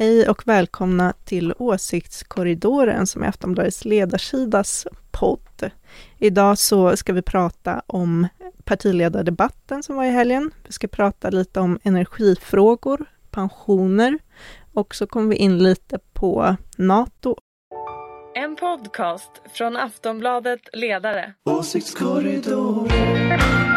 Hej 0.00 0.28
och 0.28 0.48
välkomna 0.48 1.12
till 1.24 1.54
Åsiktskorridoren 1.58 3.06
som 3.06 3.22
är 3.22 3.28
Aftonbladets 3.28 3.84
ledarsidas 3.84 4.86
podd. 5.10 5.70
Idag 6.18 6.58
så 6.58 6.96
ska 6.96 7.12
vi 7.12 7.22
prata 7.22 7.82
om 7.86 8.28
partiledardebatten 8.64 9.82
som 9.82 9.96
var 9.96 10.04
i 10.04 10.10
helgen. 10.10 10.50
Vi 10.66 10.72
ska 10.72 10.88
prata 10.88 11.30
lite 11.30 11.60
om 11.60 11.78
energifrågor, 11.82 13.04
pensioner 13.30 14.18
och 14.72 14.94
så 14.94 15.06
kommer 15.06 15.28
vi 15.28 15.36
in 15.36 15.58
lite 15.58 15.98
på 16.12 16.56
NATO. 16.76 17.36
En 18.34 18.56
podcast 18.56 19.30
från 19.52 19.76
Aftonbladet 19.76 20.60
Ledare. 20.72 21.34
Åsiktskorridoren 21.44 23.69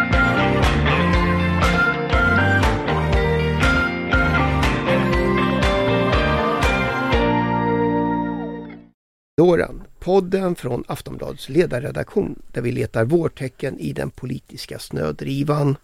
Dåren, 9.43 9.83
podden 9.99 10.55
från 10.55 10.83
Aftonbladets 10.87 11.49
ledarredaktion 11.49 12.41
där 12.51 12.61
vi 12.61 12.71
letar 12.71 13.05
vårtecken 13.05 13.79
i 13.79 13.93
den 13.93 14.09
politiska 14.09 14.79
snödrivan. 14.79 15.75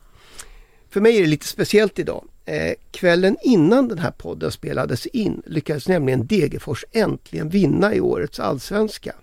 För 0.90 1.02
mig 1.02 1.18
är 1.18 1.22
det 1.22 1.28
lite 1.28 1.48
speciellt 1.48 2.00
idag. 2.00 2.26
Eh, 2.46 2.74
kvällen 2.92 3.38
innan 3.44 3.88
den 3.88 4.00
här 4.00 4.12
podden 4.12 4.52
spelades 4.52 5.06
in 5.06 5.42
lyckades 5.46 5.88
nämligen 5.88 6.28
Degerfors 6.28 6.86
äntligen 6.92 7.50
vinna 7.50 7.94
i 7.96 8.02
årets 8.02 8.40
allsvenska. 8.40 9.16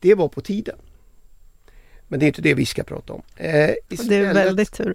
Det 0.00 0.14
var 0.14 0.28
på 0.28 0.40
tiden. 0.40 0.76
Men 2.08 2.20
det 2.20 2.24
är 2.24 2.28
inte 2.28 2.42
det 2.42 2.54
vi 2.54 2.66
ska 2.66 2.82
prata 2.82 3.12
om. 3.12 3.22
Eh, 3.36 3.70
Det 3.88 4.14
är 4.16 4.34
väldigt 4.34 4.72
tur. 4.72 4.94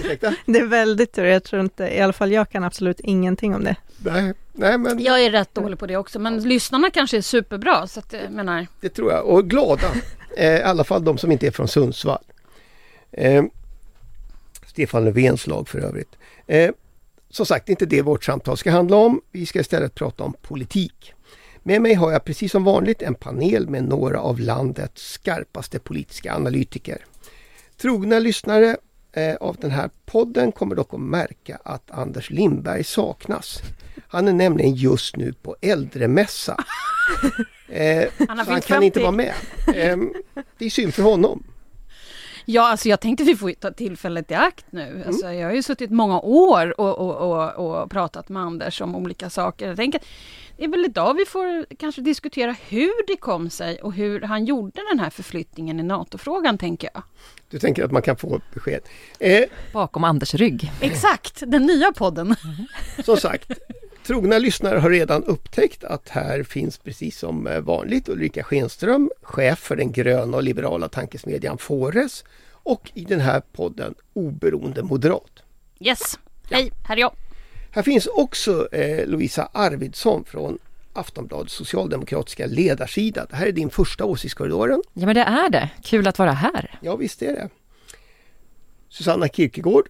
Ursäkta? 0.00 0.34
Det 0.46 0.58
är 0.58 0.66
väldigt 0.66 1.12
tur. 1.12 1.24
Jag 1.24 1.44
tror 1.44 1.62
inte, 1.62 1.84
i 1.84 2.00
alla 2.00 2.12
fall 2.12 2.32
jag 2.32 2.50
kan 2.50 2.64
absolut 2.64 3.00
ingenting 3.00 3.54
om 3.54 3.64
det. 3.64 3.76
Nej, 3.98 4.32
nej 4.52 4.78
men 4.78 5.02
Jag 5.02 5.24
är 5.24 5.30
rätt 5.30 5.54
dålig 5.54 5.78
på 5.78 5.86
det 5.86 5.96
också, 5.96 6.18
men 6.18 6.42
lyssnarna 6.42 6.90
kanske 6.90 7.16
är 7.16 7.22
superbra. 7.22 7.86
Så 7.86 8.00
att, 8.00 8.12
jag 8.12 8.32
menar, 8.32 8.66
Det 8.80 8.88
tror 8.88 9.12
jag. 9.12 9.26
Och 9.26 9.50
glada. 9.50 9.86
Eh, 10.36 10.58
I 10.58 10.62
alla 10.62 10.84
fall 10.84 11.04
de 11.04 11.18
som 11.18 11.32
inte 11.32 11.46
är 11.46 11.50
från 11.50 11.68
Sundsvall. 11.68 12.24
Eh, 13.12 13.44
Stefan 14.66 15.04
Löfvens 15.04 15.46
lag 15.46 15.68
för 15.68 15.78
övrigt. 15.78 16.16
Eh, 16.46 16.70
som 17.30 17.46
sagt, 17.46 17.68
inte 17.68 17.86
det 17.86 18.02
vårt 18.02 18.24
samtal 18.24 18.56
ska 18.56 18.70
handla 18.70 18.96
om. 18.96 19.20
Vi 19.30 19.46
ska 19.46 19.60
istället 19.60 19.94
prata 19.94 20.24
om 20.24 20.34
politik. 20.42 21.14
Med 21.62 21.82
mig 21.82 21.94
har 21.94 22.12
jag 22.12 22.24
precis 22.24 22.52
som 22.52 22.64
vanligt 22.64 23.02
en 23.02 23.14
panel 23.14 23.68
med 23.68 23.84
några 23.84 24.20
av 24.20 24.40
landets 24.40 25.12
skarpaste 25.12 25.78
politiska 25.78 26.34
analytiker. 26.34 27.04
Trogna 27.80 28.18
lyssnare 28.18 28.66
eh, 28.68 28.76
av 29.40 29.56
den 29.60 29.70
här 29.70 29.90
podden 30.06 30.52
kommer 30.52 30.74
dock 30.74 30.94
att 30.94 31.00
märka 31.00 31.58
att 31.64 31.90
Anders 31.90 32.30
Lindberg 32.30 32.84
saknas. 32.84 33.62
Han 34.08 34.28
är 34.28 34.32
nämligen 34.32 34.74
just 34.74 35.16
nu 35.16 35.32
på 35.32 35.56
äldremässa. 35.60 36.56
Eh, 37.68 38.08
Han 38.28 38.44
så 38.44 38.52
han 38.52 38.60
kan 38.60 38.82
inte 38.82 39.00
50. 39.00 39.02
vara 39.02 39.10
med. 39.12 39.32
Eh, 39.74 39.96
det 40.58 40.64
är 40.64 40.70
synd 40.70 40.94
för 40.94 41.02
honom. 41.02 41.44
Ja, 42.44 42.70
alltså 42.70 42.88
jag 42.88 43.00
tänkte 43.00 43.24
vi 43.24 43.36
får 43.36 43.52
ta 43.52 43.70
tillfället 43.70 44.30
i 44.30 44.34
akt 44.34 44.64
nu. 44.70 45.04
Alltså, 45.06 45.32
jag 45.32 45.48
har 45.48 45.54
ju 45.54 45.62
suttit 45.62 45.90
många 45.90 46.20
år 46.20 46.80
och, 46.80 46.98
och, 46.98 47.16
och, 47.16 47.82
och 47.82 47.90
pratat 47.90 48.28
med 48.28 48.42
Anders 48.42 48.80
om 48.80 48.96
olika 48.96 49.30
saker. 49.30 49.68
Jag 49.68 49.76
tänker, 49.76 50.00
det 50.56 50.64
är 50.64 50.68
väl 50.68 50.84
idag 50.84 51.14
vi 51.14 51.24
får 51.24 51.74
kanske 51.76 52.02
diskutera 52.02 52.56
hur 52.68 53.06
det 53.06 53.16
kom 53.16 53.50
sig 53.50 53.82
och 53.82 53.92
hur 53.92 54.20
han 54.20 54.44
gjorde 54.44 54.80
den 54.90 54.98
här 54.98 55.10
förflyttningen 55.10 55.80
i 55.80 55.82
NATO-frågan, 55.82 56.58
tänker 56.58 56.90
jag. 56.94 57.02
Du 57.50 57.58
tänker 57.58 57.84
att 57.84 57.92
man 57.92 58.02
kan 58.02 58.16
få 58.16 58.40
besked. 58.54 58.80
Eh, 59.20 59.44
bakom 59.72 60.04
Anders 60.04 60.34
rygg. 60.34 60.72
Exakt, 60.80 61.42
den 61.46 61.66
nya 61.66 61.92
podden. 61.92 62.34
som 63.04 63.16
sagt, 63.16 63.52
trogna 64.04 64.38
lyssnare 64.38 64.78
har 64.78 64.90
redan 64.90 65.24
upptäckt 65.24 65.84
att 65.84 66.08
här 66.08 66.42
finns 66.42 66.78
precis 66.78 67.18
som 67.18 67.46
eh, 67.46 67.60
vanligt 67.60 68.08
Ulrika 68.08 68.42
Schenström, 68.42 69.10
chef 69.22 69.58
för 69.58 69.76
den 69.76 69.92
gröna 69.92 70.36
och 70.36 70.42
liberala 70.42 70.88
tankesmedjan 70.88 71.58
Fores 71.58 72.24
och 72.52 72.90
i 72.94 73.04
den 73.04 73.20
här 73.20 73.42
podden 73.52 73.94
oberoende 74.12 74.82
moderat. 74.82 75.42
Yes, 75.80 76.18
hej, 76.50 76.72
här 76.84 76.96
är 76.96 77.00
jag. 77.00 77.12
Här 77.70 77.82
finns 77.82 78.06
också 78.06 78.74
eh, 78.74 79.06
Lovisa 79.06 79.48
Arvidsson 79.52 80.24
från 80.24 80.58
Aftonbladets 80.92 81.54
socialdemokratiska 81.54 82.46
ledarsida. 82.46 83.26
Det 83.30 83.36
här 83.36 83.46
är 83.46 83.52
din 83.52 83.70
första 83.70 84.04
åsiktskorridoren. 84.04 84.82
Ja 84.92 85.06
men 85.06 85.14
det 85.14 85.22
är 85.22 85.50
det. 85.50 85.70
Kul 85.82 86.06
att 86.06 86.18
vara 86.18 86.32
här. 86.32 86.78
Ja 86.80 86.96
visst 86.96 87.22
är 87.22 87.32
det. 87.32 87.48
Susanna 88.88 89.28
Kierkegaard 89.28 89.88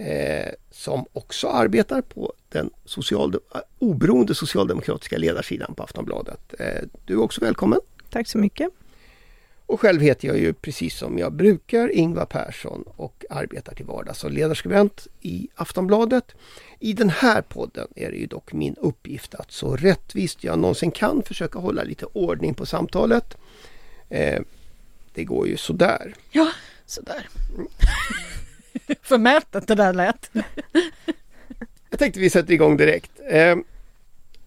eh, 0.00 0.52
som 0.70 1.04
också 1.12 1.48
arbetar 1.48 2.00
på 2.00 2.32
den 2.48 2.70
socialdem- 2.84 3.40
eh, 3.54 3.60
oberoende 3.78 4.34
socialdemokratiska 4.34 5.18
ledarsidan 5.18 5.74
på 5.74 5.82
Aftonbladet. 5.82 6.54
Eh, 6.58 6.82
du 7.04 7.14
är 7.14 7.20
också 7.20 7.40
välkommen. 7.40 7.80
Tack 8.10 8.28
så 8.28 8.38
mycket. 8.38 8.68
Och 9.66 9.80
själv 9.80 10.00
heter 10.00 10.28
jag 10.28 10.38
ju 10.38 10.52
precis 10.52 10.96
som 10.98 11.18
jag 11.18 11.32
brukar 11.32 11.88
Ingvar 11.92 12.26
Persson 12.26 12.84
och 12.96 13.24
arbetar 13.30 13.74
till 13.74 13.86
vardags 13.86 14.18
som 14.18 14.32
ledarskribent 14.32 15.06
i 15.20 15.48
Aftonbladet. 15.54 16.24
I 16.78 16.92
den 16.92 17.10
här 17.10 17.42
podden 17.42 17.88
är 17.96 18.10
det 18.10 18.16
ju 18.16 18.26
dock 18.26 18.52
min 18.52 18.74
uppgift 18.74 19.34
att 19.34 19.52
så 19.52 19.76
rättvist 19.76 20.44
jag 20.44 20.58
någonsin 20.58 20.90
kan 20.90 21.22
försöka 21.22 21.58
hålla 21.58 21.82
lite 21.82 22.06
ordning 22.06 22.54
på 22.54 22.66
samtalet. 22.66 23.36
Eh, 24.08 24.40
det 25.14 25.24
går 25.24 25.48
ju 25.48 25.56
sådär. 25.56 26.14
Ja, 26.30 26.52
sådär. 26.86 27.28
Förmätet 29.02 29.68
det 29.68 29.74
där 29.74 29.92
lät. 29.92 30.30
Jag 31.90 31.98
tänkte 31.98 32.20
vi 32.20 32.30
sätter 32.30 32.52
igång 32.52 32.76
direkt. 32.76 33.10
Eh, 33.30 33.56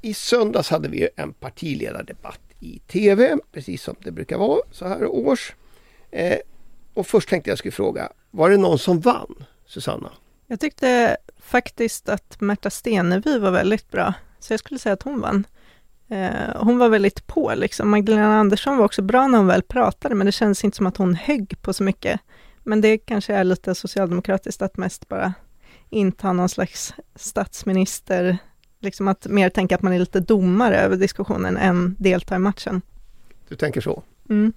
I 0.02 0.14
söndags 0.14 0.70
hade 0.70 0.90
vi 0.90 1.10
en 1.16 1.34
partiledardebatt 1.34 2.40
i 2.60 2.80
TV, 2.80 3.38
precis 3.52 3.84
som 3.84 3.96
det 4.00 4.12
brukar 4.12 4.38
vara 4.38 4.62
så 4.72 4.88
här 4.88 5.06
års. 5.06 5.54
Eh, 6.12 6.38
och 6.94 7.08
först 7.08 7.30
tänkte 7.30 7.52
jag 7.52 7.58
skulle 7.58 7.72
fråga, 7.72 8.12
var 8.32 8.50
det 8.50 8.58
någon 8.58 8.80
som 8.80 9.00
vann? 9.00 9.44
Susanna? 9.66 10.12
Jag 10.48 10.60
tyckte 10.60 11.18
faktiskt 11.40 12.10
att 12.10 12.42
Märta 12.42 12.70
Stenevi 12.70 13.40
var 13.40 13.52
väldigt 13.52 13.92
bra, 13.92 14.14
så 14.40 14.54
jag 14.54 14.60
skulle 14.60 14.80
säga 14.80 14.94
att 14.94 15.04
hon 15.04 15.22
vann. 15.22 15.48
Eh, 16.10 16.56
hon 16.56 16.78
var 16.78 16.90
väldigt 16.90 17.28
på 17.28 17.54
liksom. 17.56 17.90
Magdalena 17.90 18.40
Andersson 18.40 18.78
var 18.78 18.86
också 18.86 19.02
bra 19.02 19.28
när 19.28 19.38
hon 19.38 19.48
väl 19.48 19.64
pratade, 19.64 20.16
men 20.16 20.26
det 20.26 20.32
kändes 20.32 20.64
inte 20.64 20.78
som 20.78 20.88
att 20.88 20.98
hon 20.98 21.16
högg 21.16 21.62
på 21.62 21.74
så 21.74 21.84
mycket. 21.84 22.20
Men 22.64 22.82
det 22.82 22.98
kanske 22.98 23.34
är 23.34 23.44
lite 23.44 23.76
socialdemokratiskt 23.76 24.62
att 24.62 24.78
mest 24.78 25.10
bara 25.10 25.34
inta 25.90 26.34
någon 26.34 26.50
slags 26.50 26.94
statsminister, 27.16 28.38
liksom 28.80 29.08
att 29.08 29.28
mer 29.28 29.50
tänka 29.50 29.76
att 29.76 29.82
man 29.82 29.94
är 29.94 30.00
lite 30.00 30.20
domare 30.20 30.78
över 30.80 30.96
diskussionen 30.96 31.58
än 31.58 31.96
delta 32.00 32.36
i 32.36 32.40
matchen. 32.40 32.82
Du 33.48 33.56
tänker 33.56 33.82
så? 33.82 34.04
Mm. 34.30 34.54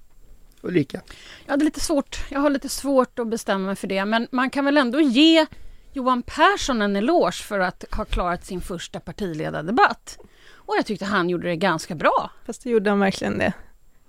Ulrika? 0.63 1.01
Jag 1.45 1.53
hade 1.53 1.65
lite 1.65 1.81
svårt, 1.81 2.25
jag 2.29 2.41
har 2.41 2.51
lite 2.51 2.69
svårt 2.69 3.19
att 3.19 3.29
bestämma 3.29 3.67
mig 3.67 3.77
för 3.77 3.87
det, 3.87 4.05
men 4.05 4.29
man 4.31 4.51
kan 4.51 4.65
väl 4.65 4.77
ändå 4.77 5.01
ge 5.01 5.47
Johan 5.93 6.23
Persson 6.23 6.83
en 6.83 6.97
eloge 6.97 7.43
för 7.43 7.61
att 7.61 7.85
ha 7.91 8.05
klarat 8.05 8.47
sin 8.47 8.61
första 8.61 9.01
partiledardebatt. 9.01 10.19
Och 10.55 10.75
jag 10.77 10.87
tyckte 10.87 11.05
han 11.05 11.31
gjorde 11.31 11.49
det 11.49 11.57
ganska 11.57 11.95
bra. 11.95 12.31
Fast 12.47 12.63
det 12.63 12.71
gjorde 12.71 12.91
han 12.91 13.01
verkligen 13.01 13.39
det. 13.39 13.53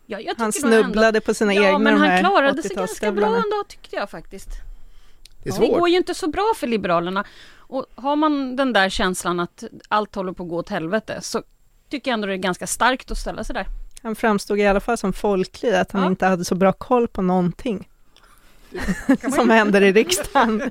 Ja, 0.09 0.19
jag 0.19 0.35
Han 0.37 0.51
nog 0.63 0.73
ändå- 0.73 0.83
snubblade 0.83 1.21
på 1.21 1.33
sina 1.33 1.53
Ja, 1.53 1.63
egna 1.63 1.79
men 1.79 1.97
han 1.97 2.19
klarade 2.19 2.63
sig 2.63 2.75
ganska 2.75 3.11
bra 3.11 3.25
80-talsstövlarna. 3.27 3.35
ändå 3.35 3.63
tyckte 3.67 3.95
jag 3.95 4.09
faktiskt. 4.09 4.49
Det 5.43 5.49
är 5.49 5.59
Det 5.59 5.67
går 5.67 5.89
ju 5.89 5.97
inte 5.97 6.13
så 6.13 6.27
bra 6.27 6.53
för 6.55 6.67
Liberalerna. 6.67 7.23
Och 7.57 7.85
har 7.95 8.15
man 8.15 8.55
den 8.55 8.73
där 8.73 8.89
känslan 8.89 9.39
att 9.39 9.63
allt 9.89 10.15
håller 10.15 10.31
på 10.33 10.43
att 10.43 10.49
gå 10.49 10.55
åt 10.57 10.69
helvete 10.69 11.19
så 11.21 11.43
tycker 11.89 12.11
jag 12.11 12.13
ändå 12.13 12.27
det 12.27 12.33
är 12.33 12.37
ganska 12.37 12.67
starkt 12.67 13.11
att 13.11 13.17
ställa 13.17 13.43
sig 13.43 13.53
där. 13.53 13.65
Han 14.03 14.15
framstod 14.15 14.59
i 14.59 14.67
alla 14.67 14.79
fall 14.79 14.97
som 14.97 15.13
folklig, 15.13 15.73
att 15.73 15.91
han 15.91 16.01
Ja. 16.01 16.07
inte 16.07 16.25
hade 16.25 16.45
så 16.45 16.55
bra 16.55 16.71
koll 16.73 17.07
på 17.07 17.21
någonting 17.21 17.87
som 19.35 19.49
händer 19.49 19.81
i 19.81 19.91
riksdagen 19.91 20.61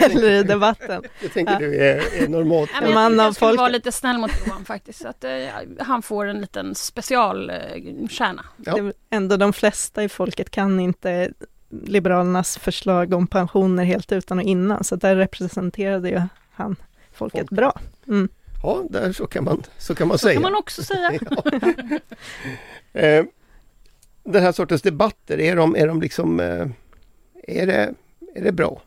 eller 0.00 0.30
i 0.30 0.42
debatten. 0.42 1.02
Jag 1.22 1.32
tänker 1.32 1.58
du 1.58 1.76
är, 1.76 2.22
är 2.22 2.28
normalt. 2.28 2.70
Men 2.82 2.94
Man 2.94 3.12
jag 3.12 3.20
av 3.20 3.26
jag 3.26 3.34
skulle 3.34 3.56
vara 3.56 3.68
lite 3.68 3.92
snäll 3.92 4.18
mot 4.18 4.30
Johan 4.46 4.64
faktiskt. 4.64 5.00
Så 5.02 5.08
att, 5.08 5.24
eh, 5.24 5.30
han 5.78 6.02
får 6.02 6.26
en 6.26 6.40
liten 6.40 6.74
specialstjärna. 6.74 8.44
Ja. 8.64 8.78
Är 8.78 8.82
väl 8.82 8.92
ändå 9.10 9.36
de 9.36 9.52
flesta 9.52 10.02
i 10.04 10.08
folket 10.08 10.50
kan 10.50 10.80
inte 10.80 11.30
Liberalernas 11.68 12.58
förslag 12.58 13.14
om 13.14 13.26
pensioner 13.26 13.84
helt 13.84 14.12
utan 14.12 14.38
och 14.38 14.44
innan, 14.44 14.84
så 14.84 14.96
där 14.96 15.16
representerade 15.16 16.08
ju 16.08 16.22
han 16.52 16.76
folket 17.12 17.38
Folket. 17.40 17.50
bra. 17.56 17.80
Mm. 18.08 18.28
Ja, 18.62 18.82
där 18.90 19.12
så 19.12 19.26
kan 19.26 19.44
man, 19.44 19.62
så 19.78 19.94
kan 19.94 20.08
man 20.08 20.18
Så 20.18 20.26
säga. 20.26 20.34
kan 20.34 20.42
man 20.42 20.54
också 20.54 20.82
säga. 20.82 21.10
Eh, 22.92 23.24
den 24.24 24.42
här 24.42 24.52
sortens 24.52 24.82
debatter, 24.82 25.40
är 25.40 25.56
de, 25.56 25.76
är 25.76 25.86
de 25.86 26.00
liksom... 26.00 26.40
Eh, 26.40 26.66
är, 27.46 27.66
det, 27.66 27.94
är 28.34 28.44
det 28.44 28.52
bra? 28.52 28.82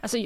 Alltså, 0.00 0.18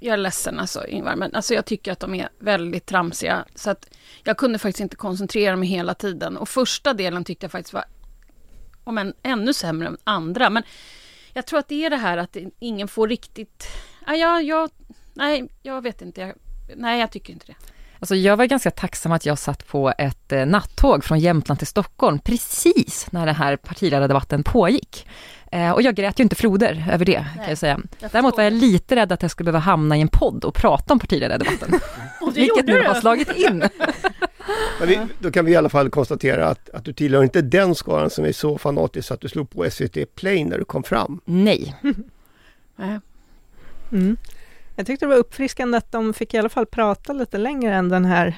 jag 0.00 0.12
är 0.12 0.16
ledsen 0.16 0.60
alltså, 0.60 0.86
Ingvar, 0.86 1.16
men 1.16 1.34
alltså, 1.34 1.54
jag 1.54 1.64
tycker 1.64 1.92
att 1.92 2.00
de 2.00 2.14
är 2.14 2.28
väldigt 2.38 2.86
tramsiga. 2.86 3.44
Så 3.54 3.70
att 3.70 3.96
jag 4.24 4.36
kunde 4.36 4.58
faktiskt 4.58 4.80
inte 4.80 4.96
koncentrera 4.96 5.56
mig 5.56 5.68
hela 5.68 5.94
tiden. 5.94 6.36
Och 6.36 6.48
första 6.48 6.94
delen 6.94 7.24
tyckte 7.24 7.44
jag 7.44 7.52
faktiskt 7.52 7.74
var 7.74 7.84
om 8.84 8.98
än 8.98 9.14
ännu 9.22 9.52
sämre 9.52 9.88
än 9.88 9.96
andra. 10.04 10.50
Men 10.50 10.62
jag 11.32 11.46
tror 11.46 11.58
att 11.58 11.68
det 11.68 11.84
är 11.84 11.90
det 11.90 11.96
här 11.96 12.16
att 12.18 12.36
ingen 12.58 12.88
får 12.88 13.08
riktigt... 13.08 13.66
Ja, 14.06 14.14
jag, 14.14 14.42
jag, 14.42 14.70
nej, 15.14 15.48
jag 15.62 15.82
vet 15.82 16.02
inte. 16.02 16.20
Jag, 16.20 16.34
nej, 16.76 17.00
jag 17.00 17.10
tycker 17.10 17.32
inte 17.32 17.46
det. 17.46 17.56
Alltså 17.98 18.14
jag 18.14 18.36
var 18.36 18.44
ganska 18.44 18.70
tacksam 18.70 19.12
att 19.12 19.26
jag 19.26 19.38
satt 19.38 19.66
på 19.66 19.92
ett 19.98 20.32
eh, 20.32 20.46
nattåg 20.46 21.04
från 21.04 21.18
Jämtland 21.18 21.58
till 21.58 21.66
Stockholm 21.66 22.18
precis 22.18 23.06
när 23.10 23.26
den 23.26 23.34
här 23.34 23.56
partiledardebatten 23.56 24.42
pågick. 24.42 25.06
Eh, 25.52 25.70
och 25.70 25.82
jag 25.82 25.94
grät 25.94 26.20
ju 26.20 26.22
inte 26.22 26.36
floder 26.36 26.88
över 26.92 27.04
det, 27.04 27.26
kan 27.36 27.48
jag 27.48 27.58
säga. 27.58 27.80
jag 27.98 28.10
Däremot 28.10 28.36
var 28.36 28.44
jag 28.44 28.52
lite 28.52 28.96
rädd 28.96 29.12
att 29.12 29.22
jag 29.22 29.30
skulle 29.30 29.44
behöva 29.44 29.58
hamna 29.58 29.96
i 29.96 30.00
en 30.00 30.08
podd 30.08 30.44
och 30.44 30.54
prata 30.54 30.92
om 30.92 30.98
partiledardebatten. 30.98 31.80
Och 32.20 32.32
det 32.32 32.40
vilket 32.40 32.66
nu 32.66 32.82
har 32.82 32.94
slagit 32.94 33.32
in. 33.36 33.58
Men 34.78 34.88
vi, 34.88 35.00
då 35.18 35.30
kan 35.30 35.44
vi 35.44 35.52
i 35.52 35.56
alla 35.56 35.68
fall 35.68 35.90
konstatera 35.90 36.48
att, 36.48 36.70
att 36.70 36.84
du 36.84 36.92
tillhör 36.92 37.22
inte 37.22 37.42
den 37.42 37.74
skaran 37.74 38.10
som 38.10 38.24
är 38.24 38.32
så 38.32 38.58
fanatisk 38.58 39.10
att 39.10 39.20
du 39.20 39.28
slog 39.28 39.50
på 39.50 39.70
SVT 39.70 40.14
Play 40.14 40.44
när 40.44 40.58
du 40.58 40.64
kom 40.64 40.82
fram. 40.82 41.20
Nej, 41.24 41.74
Nej. 42.76 43.00
Mm. 43.92 44.16
Jag 44.76 44.86
tyckte 44.86 45.04
det 45.06 45.10
var 45.10 45.16
uppfriskande 45.16 45.78
att 45.78 45.92
de 45.92 46.14
fick 46.14 46.34
i 46.34 46.38
alla 46.38 46.48
fall 46.48 46.66
prata 46.66 47.12
lite 47.12 47.38
längre 47.38 47.74
än 47.74 47.88
den 47.88 48.04
här 48.04 48.36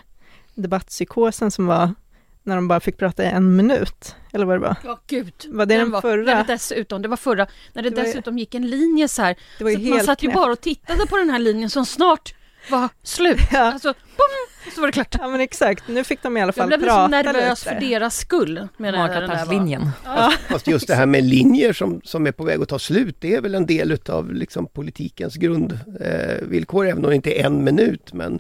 debattpsykosen 0.55 1.51
som 1.51 1.67
var 1.67 1.95
när 2.43 2.57
de 2.57 2.69
bara 2.69 2.81
fick 2.81 2.97
prata 2.99 3.25
i 3.25 3.27
en 3.27 3.57
minut, 3.57 4.17
eller 4.33 4.47
vad 4.47 4.55
det 4.57 4.61
var. 4.61 4.77
Ja, 4.85 5.01
gud. 5.07 5.33
Var 5.49 5.67
det 5.67 5.77
den 5.77 5.91
var, 5.91 6.01
förra? 6.01 6.25
När 6.25 6.45
det 6.45 6.53
dessutom, 6.53 7.03
det 7.03 7.09
var 7.09 7.17
förra, 7.17 7.47
när 7.73 7.83
det, 7.83 7.91
Det 7.91 8.01
ju- 8.01 8.07
dessutom 8.07 8.39
gick 8.39 8.55
en 8.55 8.67
linje 8.71 9.09
så 9.09 9.23
här. 9.23 9.37
Det 9.59 9.65
var 9.65 9.71
så 9.71 9.79
man 9.81 10.01
satt 10.01 10.23
ju 10.23 10.33
bara 10.33 10.53
och 10.53 10.61
tittade 10.61 11.07
på 11.07 11.17
den 11.17 11.31
här 11.31 11.39
linjen 11.39 11.71
som 11.71 11.87
snart 11.87 12.35
var 12.71 12.89
slut. 13.03 13.39
Ja. 13.53 13.59
Alltså, 13.73 13.89
bom, 14.17 14.71
så 14.75 14.81
var 14.81 14.89
det 14.89 14.93
klart. 14.93 15.17
Ja 15.21 15.29
men 15.29 15.41
exakt, 15.41 15.89
nu 15.89 16.05
fick 16.05 16.23
de 16.23 16.37
i 16.37 16.41
alla 16.41 16.49
Jag 16.49 16.55
fall 16.55 16.67
blev 16.69 16.79
prata 16.83 17.03
så 17.05 17.09
nervös 17.09 17.65
lite. 17.65 17.75
för 17.75 17.81
deras 17.89 18.17
skull. 18.19 18.69
Med 18.77 18.95
den 18.95 19.01
här- 19.01 19.09
den 19.09 19.15
där 19.21 19.21
var. 19.21 19.35
Magaplatslinjen. 19.35 19.89
Ja. 20.05 20.33
Fast 20.49 20.67
just 20.67 20.87
det 20.87 20.95
här 20.95 21.07
med 21.07 21.25
linjer 21.25 21.73
som, 21.73 22.01
som 22.05 22.27
är 22.27 22.33
på 22.33 22.45
väg 22.45 22.63
att 22.63 22.69
ta 22.69 22.79
slut, 22.79 23.17
det 23.21 23.35
är 23.35 23.41
väl 23.41 23.55
en 23.55 23.67
del 23.67 23.93
utav 23.93 24.33
liksom 24.33 24.67
politikens 24.67 25.35
grundvillkor, 25.37 26.85
eh, 26.87 26.91
även 26.91 27.05
om 27.05 27.11
det 27.11 27.17
inte 27.17 27.41
är 27.41 27.47
en 27.47 27.65
minut. 27.65 28.13
Men 28.13 28.39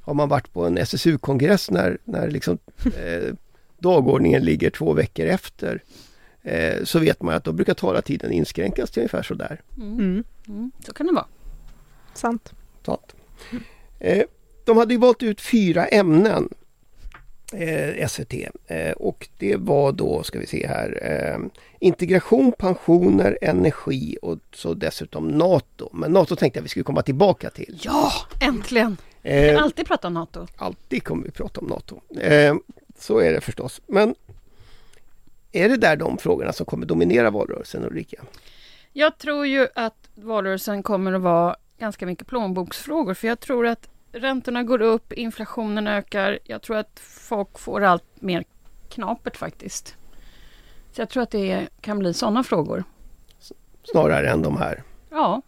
har 0.00 0.14
man 0.14 0.28
varit 0.28 0.52
på 0.52 0.66
en 0.66 0.78
SSU-kongress 0.78 1.70
när, 1.70 1.98
när 2.04 2.28
liksom, 2.30 2.58
eh, 2.84 3.34
dagordningen 3.78 4.42
ligger 4.44 4.70
två 4.70 4.92
veckor 4.92 5.26
efter, 5.26 5.82
eh, 6.42 6.84
så 6.84 6.98
vet 6.98 7.22
man 7.22 7.34
att 7.34 7.44
då 7.44 7.52
brukar 7.52 7.74
talartiden 7.74 8.32
inskränkas 8.32 8.90
till 8.90 9.00
ungefär 9.00 9.22
sådär. 9.22 9.60
Mm. 9.76 9.98
Mm, 9.98 10.24
Mm. 10.48 10.72
Så 10.86 10.92
kan 10.92 11.06
det 11.06 11.12
vara. 11.12 11.26
sant. 12.14 12.52
Sant. 12.86 13.14
Eh, 14.00 14.24
de 14.64 14.76
hade 14.76 14.94
ju 14.94 15.00
valt 15.00 15.22
ut 15.22 15.40
fyra 15.40 15.86
ämnen, 15.86 16.48
eh, 17.52 18.08
SVT, 18.08 18.34
eh, 18.66 18.92
och 18.92 19.28
det 19.38 19.56
var 19.56 19.92
då, 19.92 20.22
ska 20.22 20.38
vi 20.38 20.46
se 20.46 20.66
här, 20.66 21.38
integration, 21.80 22.52
pensioner, 22.58 23.38
energi 23.42 24.16
och 24.22 24.38
så 24.54 24.74
dessutom 24.74 25.28
NATO. 25.28 25.90
Men 25.92 26.12
NATO 26.12 26.36
tänkte 26.36 26.58
jag 26.58 26.62
vi 26.62 26.68
skulle 26.68 26.84
komma 26.84 27.02
tillbaka 27.02 27.50
till. 27.50 27.78
Ja, 27.82 28.12
äntligen! 28.40 28.96
Eh, 29.22 29.54
kan 29.54 29.64
alltid 29.64 29.86
prata 29.86 30.08
om 30.08 30.14
NATO. 30.14 30.46
alltid 30.56 31.04
kommer 31.04 31.24
vi 31.24 31.30
prata 31.30 31.60
om 31.60 31.66
NATO. 31.66 32.00
Så 32.98 33.18
är 33.18 33.32
det 33.32 33.40
förstås. 33.40 33.80
Men 33.86 34.14
är 35.52 35.68
det 35.68 35.76
där 35.76 35.96
de 35.96 36.18
frågorna 36.18 36.52
som 36.52 36.66
kommer 36.66 36.86
dominera 36.86 37.30
valrörelsen 37.30 37.84
Ulrika? 37.84 38.22
Jag 38.92 39.18
tror 39.18 39.46
ju 39.46 39.68
att 39.74 40.08
valrörelsen 40.14 40.82
kommer 40.82 41.12
att 41.12 41.22
vara 41.22 41.56
ganska 41.78 42.06
mycket 42.06 42.26
plånboksfrågor 42.26 43.14
för 43.14 43.28
jag 43.28 43.40
tror 43.40 43.66
att 43.66 43.88
räntorna 44.12 44.62
går 44.62 44.82
upp, 44.82 45.12
inflationen 45.12 45.86
ökar. 45.86 46.38
Jag 46.44 46.62
tror 46.62 46.76
att 46.76 47.00
folk 47.00 47.58
får 47.58 47.80
allt 47.80 48.04
mer 48.14 48.44
knapert 48.88 49.36
faktiskt. 49.36 49.96
Så 50.92 51.00
jag 51.00 51.08
tror 51.08 51.22
att 51.22 51.30
det 51.30 51.68
kan 51.80 51.98
bli 51.98 52.14
sådana 52.14 52.44
frågor. 52.44 52.84
Snarare 53.82 54.30
än 54.30 54.42
de 54.42 54.56
här. 54.56 54.82
Ja, 55.10 55.42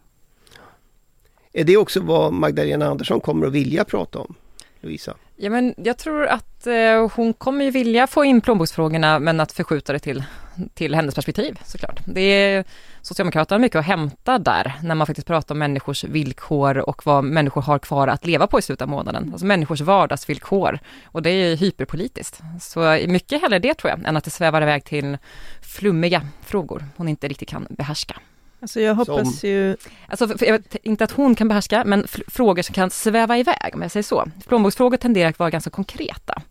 Är 1.53 1.63
det 1.63 1.77
också 1.77 1.99
vad 2.01 2.33
Magdalena 2.33 2.85
Andersson 2.85 3.21
kommer 3.21 3.47
att 3.47 3.53
vilja 3.53 3.83
prata 3.83 4.19
om? 4.19 4.35
Lovisa? 4.81 5.15
Ja, 5.35 5.49
men 5.49 5.73
jag 5.77 5.97
tror 5.97 6.25
att 6.25 6.67
eh, 6.67 7.09
hon 7.15 7.33
kommer 7.33 7.65
ju 7.65 7.71
vilja 7.71 8.07
få 8.07 8.25
in 8.25 8.41
plånboksfrågorna 8.41 9.19
men 9.19 9.39
att 9.39 9.51
förskjuta 9.51 9.93
det 9.93 9.99
till, 9.99 10.23
till 10.73 10.95
hennes 10.95 11.15
perspektiv 11.15 11.59
såklart. 11.65 11.99
Det 12.05 12.21
är 12.21 12.65
Socialdemokraterna 13.01 13.55
har 13.55 13.61
mycket 13.61 13.79
att 13.79 13.85
hämta 13.85 14.39
där 14.39 14.73
när 14.83 14.95
man 14.95 15.07
faktiskt 15.07 15.27
pratar 15.27 15.55
om 15.55 15.59
människors 15.59 16.03
villkor 16.03 16.77
och 16.77 17.05
vad 17.05 17.23
människor 17.23 17.61
har 17.61 17.79
kvar 17.79 18.07
att 18.07 18.25
leva 18.25 18.47
på 18.47 18.59
i 18.59 18.61
slutet 18.61 18.81
av 18.81 18.89
månaden. 18.89 19.29
Alltså 19.31 19.45
människors 19.45 19.81
vardagsvillkor 19.81 20.79
och 21.05 21.21
det 21.21 21.29
är 21.29 21.55
hyperpolitiskt. 21.55 22.41
Så 22.61 22.99
mycket 23.07 23.41
hellre 23.41 23.59
det 23.59 23.73
tror 23.73 23.89
jag 23.89 24.05
än 24.05 24.17
att 24.17 24.23
det 24.23 24.29
svävar 24.29 24.61
iväg 24.61 24.83
till 24.83 25.17
flummiga 25.61 26.21
frågor 26.41 26.85
hon 26.97 27.07
inte 27.07 27.27
riktigt 27.27 27.49
kan 27.49 27.67
behärska. 27.69 28.15
Alltså 28.61 28.81
jag 28.81 28.95
hoppas 28.95 29.43
ju, 29.43 29.77
Alltså, 30.07 30.27
för, 30.27 30.37
för, 30.37 30.61
inte 30.83 31.03
att 31.03 31.11
hon 31.11 31.35
kan 31.35 31.47
behärska, 31.47 31.83
men 31.85 32.07
frågor 32.27 32.61
som 32.61 32.73
kan 32.73 32.89
sväva 32.89 33.37
iväg, 33.37 33.71
om 33.73 33.81
jag 33.81 33.91
säger 33.91 34.03
så. 34.03 34.25
Plånboksfrågor 34.47 34.97
tenderar 34.97 35.29
att 35.29 35.39
vara 35.39 35.49
ganska 35.49 35.69
konkreta. 35.69 36.41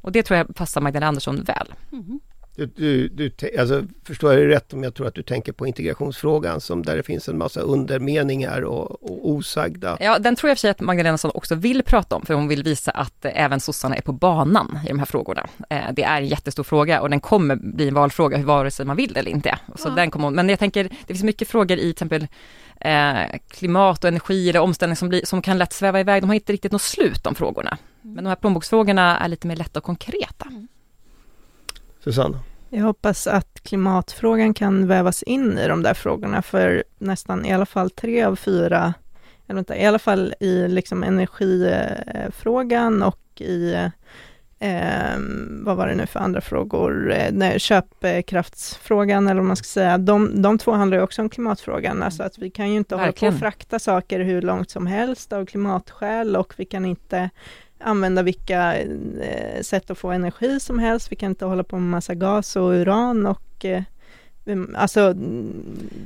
Och 0.00 0.12
det 0.12 0.22
tror 0.22 0.36
jag 0.38 0.54
passar 0.56 0.80
Magdalena 0.80 1.08
Andersson 1.08 1.44
väl. 1.44 1.74
Mhm. 1.90 2.20
Du, 2.56 2.66
du, 2.66 3.08
du, 3.08 3.32
alltså, 3.58 3.84
förstår 4.04 4.32
jag 4.32 4.42
det 4.42 4.48
rätt 4.54 4.72
om 4.72 4.82
jag 4.82 4.94
tror 4.94 5.06
att 5.06 5.14
du 5.14 5.22
tänker 5.22 5.52
på 5.52 5.66
integrationsfrågan 5.66 6.60
som 6.60 6.82
där 6.82 6.96
det 6.96 7.02
finns 7.02 7.28
en 7.28 7.38
massa 7.38 7.60
undermeningar 7.60 8.62
och, 8.62 9.02
och 9.10 9.28
osagda. 9.28 9.96
Ja, 10.00 10.18
den 10.18 10.36
tror 10.36 10.48
jag 10.48 10.58
för 10.58 10.60
sig 10.60 10.70
att 10.70 10.80
Magdalena 10.80 11.08
Andersson 11.08 11.30
också 11.34 11.54
vill 11.54 11.82
prata 11.82 12.16
om, 12.16 12.26
för 12.26 12.34
hon 12.34 12.48
vill 12.48 12.62
visa 12.62 12.90
att 12.90 13.24
eh, 13.24 13.32
även 13.34 13.60
sossarna 13.60 13.96
är 13.96 14.02
på 14.02 14.12
banan 14.12 14.78
i 14.84 14.88
de 14.88 14.98
här 14.98 15.06
frågorna. 15.06 15.46
Eh, 15.70 15.92
det 15.92 16.02
är 16.02 16.20
en 16.20 16.26
jättestor 16.26 16.62
fråga 16.62 17.00
och 17.00 17.10
den 17.10 17.20
kommer 17.20 17.56
bli 17.56 17.88
en 17.88 17.94
valfråga, 17.94 18.38
vare 18.38 18.70
sig 18.70 18.86
man 18.86 18.96
vill 18.96 19.16
eller 19.16 19.30
inte. 19.30 19.58
Så 19.76 19.88
Ja. 19.88 19.94
den 19.94 20.10
kommer 20.10 20.30
men 20.30 20.48
jag 20.48 20.58
tänker, 20.58 20.84
det 20.84 21.14
finns 21.14 21.22
mycket 21.22 21.48
frågor 21.48 21.78
i 21.78 21.80
till 21.80 21.90
exempel 21.90 22.26
eh, 22.80 23.38
klimat 23.50 24.04
och 24.04 24.08
energi 24.08 24.50
eller 24.50 24.60
omställning 24.60 24.96
som, 24.96 25.08
blir, 25.08 25.24
som 25.24 25.42
kan 25.42 25.58
lätt 25.58 25.72
sväva 25.72 26.00
iväg. 26.00 26.22
De 26.22 26.26
har 26.30 26.34
inte 26.34 26.52
riktigt 26.52 26.72
något 26.72 26.82
slut, 26.82 27.24
de 27.24 27.34
frågorna. 27.34 27.78
Men 28.02 28.24
de 28.24 28.26
här 28.26 28.36
plånboksfrågorna 28.36 29.18
är 29.18 29.28
lite 29.28 29.46
mer 29.46 29.56
lätta 29.56 29.78
och 29.78 29.84
konkreta. 29.84 30.46
Susanna? 32.04 32.38
jag 32.70 32.84
hoppas 32.84 33.26
att 33.26 33.60
klimatfrågan 33.62 34.54
kan 34.54 34.86
vävas 34.86 35.22
in 35.22 35.58
i 35.58 35.68
de 35.68 35.82
där 35.82 35.94
frågorna, 35.94 36.42
för 36.42 36.84
nästan 36.98 37.46
i 37.46 37.52
alla 37.52 37.66
fall 37.66 37.90
tre 37.90 38.22
av 38.22 38.36
fyra, 38.36 38.94
eller 39.46 39.54
vänta, 39.54 39.76
i 39.76 39.86
alla 39.86 39.98
fall 39.98 40.34
i 40.40 40.68
liksom 40.68 41.02
energifrågan 41.02 43.02
och 43.02 43.40
i 43.40 43.76
Eh, 44.62 45.18
vad 45.50 45.76
var 45.76 45.88
det 45.88 45.94
nu 45.94 46.06
för 46.06 46.20
andra 46.20 46.40
frågor? 46.40 47.12
Eh, 47.12 47.28
nej, 47.32 47.60
köpkraftsfrågan 47.60 49.28
eller 49.28 49.40
vad 49.40 49.46
man 49.46 49.56
ska 49.56 49.64
säga. 49.64 49.98
De, 49.98 50.42
de 50.42 50.58
två 50.58 50.72
handlar 50.72 50.98
ju 50.98 51.04
också 51.04 51.22
om 51.22 51.28
klimatfrågan. 51.28 52.02
Alltså 52.02 52.22
att 52.22 52.38
vi 52.38 52.50
kan 52.50 52.70
ju 52.70 52.76
inte 52.76 52.94
hålla 52.94 53.04
på 53.04 53.06
Verkligen. 53.06 53.34
och 53.34 53.40
frakta 53.40 53.78
saker 53.78 54.20
hur 54.20 54.42
långt 54.42 54.70
som 54.70 54.86
helst 54.86 55.32
av 55.32 55.46
klimatskäl 55.46 56.36
och 56.36 56.54
vi 56.56 56.64
kan 56.64 56.84
inte 56.84 57.30
använda 57.80 58.22
vilka 58.22 58.76
eh, 58.78 59.62
sätt 59.62 59.90
att 59.90 59.98
få 59.98 60.10
energi 60.10 60.60
som 60.60 60.78
helst. 60.78 61.12
Vi 61.12 61.16
kan 61.16 61.30
inte 61.30 61.44
hålla 61.44 61.64
på 61.64 61.76
med 61.78 61.90
massa 61.90 62.14
gas 62.14 62.56
och 62.56 62.70
uran 62.70 63.26
och 63.26 63.64
eh, 63.64 63.82
Alltså 64.74 65.00
mm, 65.00 65.52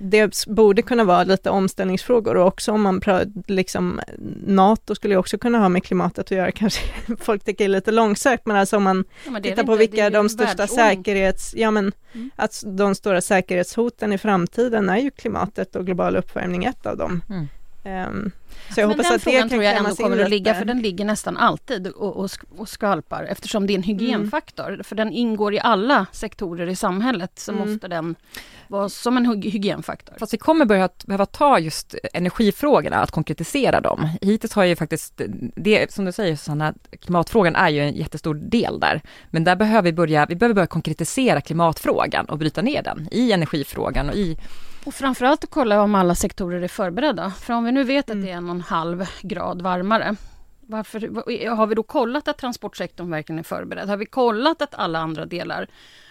det 0.03 0.47
borde 0.47 0.83
kunna 0.83 1.05
vara 1.05 1.25
lite 1.25 1.51
omställningsfrågor 1.51 2.37
och 2.37 2.47
också 2.47 2.73
om 2.73 2.83
man 2.83 3.01
liksom 3.47 4.01
NATO 4.47 4.95
skulle 4.95 5.17
också 5.17 5.39
kunna 5.39 5.59
ha 5.59 5.69
med 5.69 5.85
klimatet 5.85 6.19
att 6.19 6.31
göra 6.31 6.53
kanske. 6.53 6.81
Folk 7.21 7.45
tycker 7.45 7.69
lite 7.69 7.91
långsökt 7.93 8.47
men 8.47 8.57
alltså 8.57 8.77
om 8.77 8.83
man 8.83 9.05
Ja, 9.27 9.41
tittar 9.43 9.65
på 9.65 9.73
inte. 9.73 9.77
Vilka 9.87 10.11
de 10.11 10.29
största 10.29 10.67
säkerhets, 10.67 11.55
ja 11.57 11.71
men 11.71 11.93
Mm. 12.15 12.31
att 12.37 12.63
de 12.67 12.95
stora 12.95 13.21
säkerhetshoten 13.21 14.13
i 14.13 14.19
framtiden 14.19 14.89
är 14.89 14.99
ju 14.99 15.11
klimatet 15.11 15.77
och 15.77 15.87
global 15.87 16.17
uppvärmning 16.17 16.65
ett 16.65 16.87
av 16.87 16.97
dem. 16.97 17.23
Mm. 17.31 17.49
Ehm, 17.85 18.31
så 18.75 18.81
jag 18.81 18.89
Men 18.89 18.91
hoppas 18.97 19.07
den 19.07 19.15
att 19.17 19.21
det 19.21 19.25
frågan 19.25 19.41
kan 19.41 19.49
tror 19.49 19.63
jag 19.65 19.77
ändå 19.77 19.95
kommer 19.95 20.19
att 20.19 20.31
ligga, 20.31 20.55
för 20.55 20.65
den 20.65 20.83
ligger 20.83 21.05
nästan 21.05 21.37
alltid 21.37 21.87
och, 21.87 22.17
och, 22.17 22.31
och 22.57 22.69
skvalpar 22.69 23.25
eftersom 23.25 23.67
det 23.67 23.73
är 23.73 23.75
en 23.75 23.83
hygienfaktor. 23.83 24.81
För 24.85 24.97
den 24.97 25.13
ingår 25.13 25.55
i 25.55 25.61
alla 25.61 26.07
sektorer 26.13 26.67
i 26.67 26.77
samhället 26.77 27.31
så 27.39 27.53
Mm. 27.53 27.69
måste 27.69 27.89
den 27.89 28.15
vara 28.69 28.89
som 28.89 29.17
en 29.17 29.27
hy- 29.27 29.51
hygienfaktor. 29.51 30.15
Fast 30.19 30.33
vi 30.35 30.39
kommer 30.39 30.65
börja 30.65 30.85
att 30.85 31.05
behöva 31.07 31.27
ta 31.27 31.59
just 31.59 31.95
energifrågorna, 32.13 32.97
att 32.97 33.11
konkretisera 33.11 33.81
dem. 33.81 34.09
Hittills 34.21 34.53
har 34.55 34.65
ju 34.65 34.77
faktiskt, 34.77 35.21
det 35.57 35.93
som 35.93 36.05
du 36.05 36.13
säger 36.13 36.37
Susanna, 36.37 36.75
klimatfrågan 37.01 37.57
är 37.57 37.69
ju 37.69 37.81
en 37.81 37.95
jättestor 37.95 38.35
del 38.35 38.81
där. 38.81 39.01
Men 39.31 39.45
där 39.45 39.57
behöver 39.57 39.83
vi 39.83 39.93
börja, 39.93 40.27
vi 40.27 40.37
behöver 40.37 40.55
börja 40.55 40.67
konkretisera 40.67 41.41
klimatfrågan 41.41 42.25
och 42.27 42.39
bryta 42.39 42.63
ner 42.63 42.83
den 42.83 43.09
i 43.11 43.33
energifrågan 43.33 44.09
och 44.09 44.15
i, 44.17 44.39
Och 44.85 44.95
framförallt 44.95 45.45
att 45.45 45.51
kolla 45.51 45.83
om 45.83 45.95
alla 45.95 46.15
sektorer 46.15 46.63
är 46.63 46.69
förberedda. 46.69 47.31
För 47.31 47.53
om 47.55 47.65
vi 47.65 47.73
nu 47.73 47.85
vet 47.85 48.05
att 48.05 48.11
Mm. 48.15 48.25
det 48.25 48.31
är 48.33 48.37
en 48.37 48.45
och 48.49 48.55
en 48.55 48.61
halv 48.61 49.05
grad 49.23 49.63
varmare, 49.63 50.17
varför, 50.61 51.01
har 51.57 51.67
vi 51.67 51.75
då 51.75 51.83
kollat 51.83 52.29
att 52.29 52.39
transportsektorn 52.39 53.11
verkligen 53.11 53.39
är 53.39 53.43
förberedd? 53.43 53.89
Har 53.89 53.97
vi 53.97 54.07
kollat 54.07 54.63
att 54.63 54.75
alla 54.75 54.99
andra 54.99 55.27
delar 55.27 55.69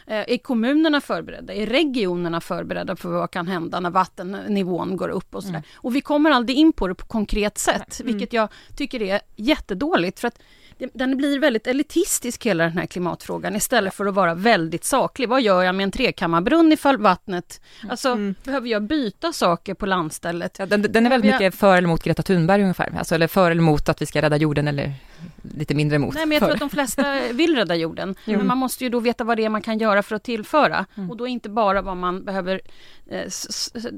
eh, 0.08 0.16
är 0.34 0.38
kommunerna 0.38 1.02
förberedda? 1.02 1.54
Är 1.54 1.66
regionerna 1.68 2.42
förberedda 2.42 2.96
för 2.96 3.10
vad 3.10 3.32
kan 3.32 3.48
hända 3.48 3.80
när 3.80 3.90
vattennivån 3.90 4.98
går 4.98 5.10
upp 5.10 5.36
och 5.36 5.44
sådär? 5.44 5.56
Mm. 5.58 5.68
Och 5.78 5.96
vi 5.96 6.02
kommer 6.02 6.32
aldrig 6.32 6.58
in 6.58 6.74
på 6.74 6.88
det 6.88 6.96
på 6.96 7.06
konkret 7.06 7.58
sätt, 7.58 8.00
Mm. 8.00 8.14
vilket 8.14 8.34
jag 8.34 8.50
tycker 8.78 9.02
är 9.02 9.20
jättedåligt. 9.36 10.20
För 10.20 10.28
att 10.28 10.40
den 10.94 11.18
blir 11.18 11.40
väldigt 11.40 11.68
elitistisk 11.68 12.46
hela 12.46 12.64
den 12.64 12.78
här 12.78 12.86
klimatfrågan 12.86 13.56
istället 13.56 13.94
för 13.94 14.06
att 14.06 14.14
vara 14.14 14.36
väldigt 14.36 14.84
saklig. 14.84 15.30
Vad 15.30 15.42
gör 15.42 15.64
jag 15.64 15.76
med 15.76 15.84
en 15.84 15.92
trekammarbrunn 15.92 16.72
ifall 16.72 16.98
vattnet... 16.98 17.62
Alltså, 17.90 18.10
Mm. 18.12 18.36
behöver 18.44 18.68
jag 18.70 18.84
byta 18.84 19.34
saker 19.34 19.74
på 19.74 19.86
landstället? 19.86 20.56
Ja, 20.60 20.66
den, 20.66 20.82
den 20.82 21.06
är 21.06 21.10
väldigt 21.10 21.32
har- 21.32 21.40
mycket 21.40 21.56
för 21.60 21.78
eller 21.78 21.88
mot 21.88 22.04
Greta 22.04 22.24
Thunberg 22.24 22.62
ungefär, 22.62 22.94
alltså, 22.98 23.16
eller 23.16 23.28
för 23.28 23.52
eller 23.52 23.62
mot 23.62 23.90
att 23.90 24.02
vi 24.02 24.06
ska 24.06 24.22
rädda 24.22 24.38
jorden 24.38 24.68
eller 24.68 24.94
lite 25.42 25.76
mindre 25.76 25.96
emot. 25.96 26.14
Nej, 26.16 26.26
men 26.26 26.32
jag 26.36 26.40
för. 26.40 26.46
tror 26.48 26.54
att 26.54 26.60
de 26.60 26.70
flesta 26.70 27.20
vill 27.32 27.56
rädda 27.56 27.76
jorden. 27.76 28.16
Jo. 28.26 28.38
Men 28.38 28.48
man 28.48 28.58
måste 28.58 28.84
ju 28.84 28.90
då 28.90 29.00
veta 29.00 29.24
vad 29.24 29.38
det 29.38 29.46
är 29.46 29.50
man 29.50 29.62
kan 29.62 29.78
göra 29.78 30.04
för 30.04 30.16
att 30.16 30.24
tillföra. 30.24 30.86
Mm. 30.96 31.12
Och 31.12 31.18
då 31.18 31.28
inte 31.28 31.50
bara 31.50 31.82
vad 31.82 31.98
man 31.98 32.26
behöver 32.26 32.62
eh, 33.10 33.22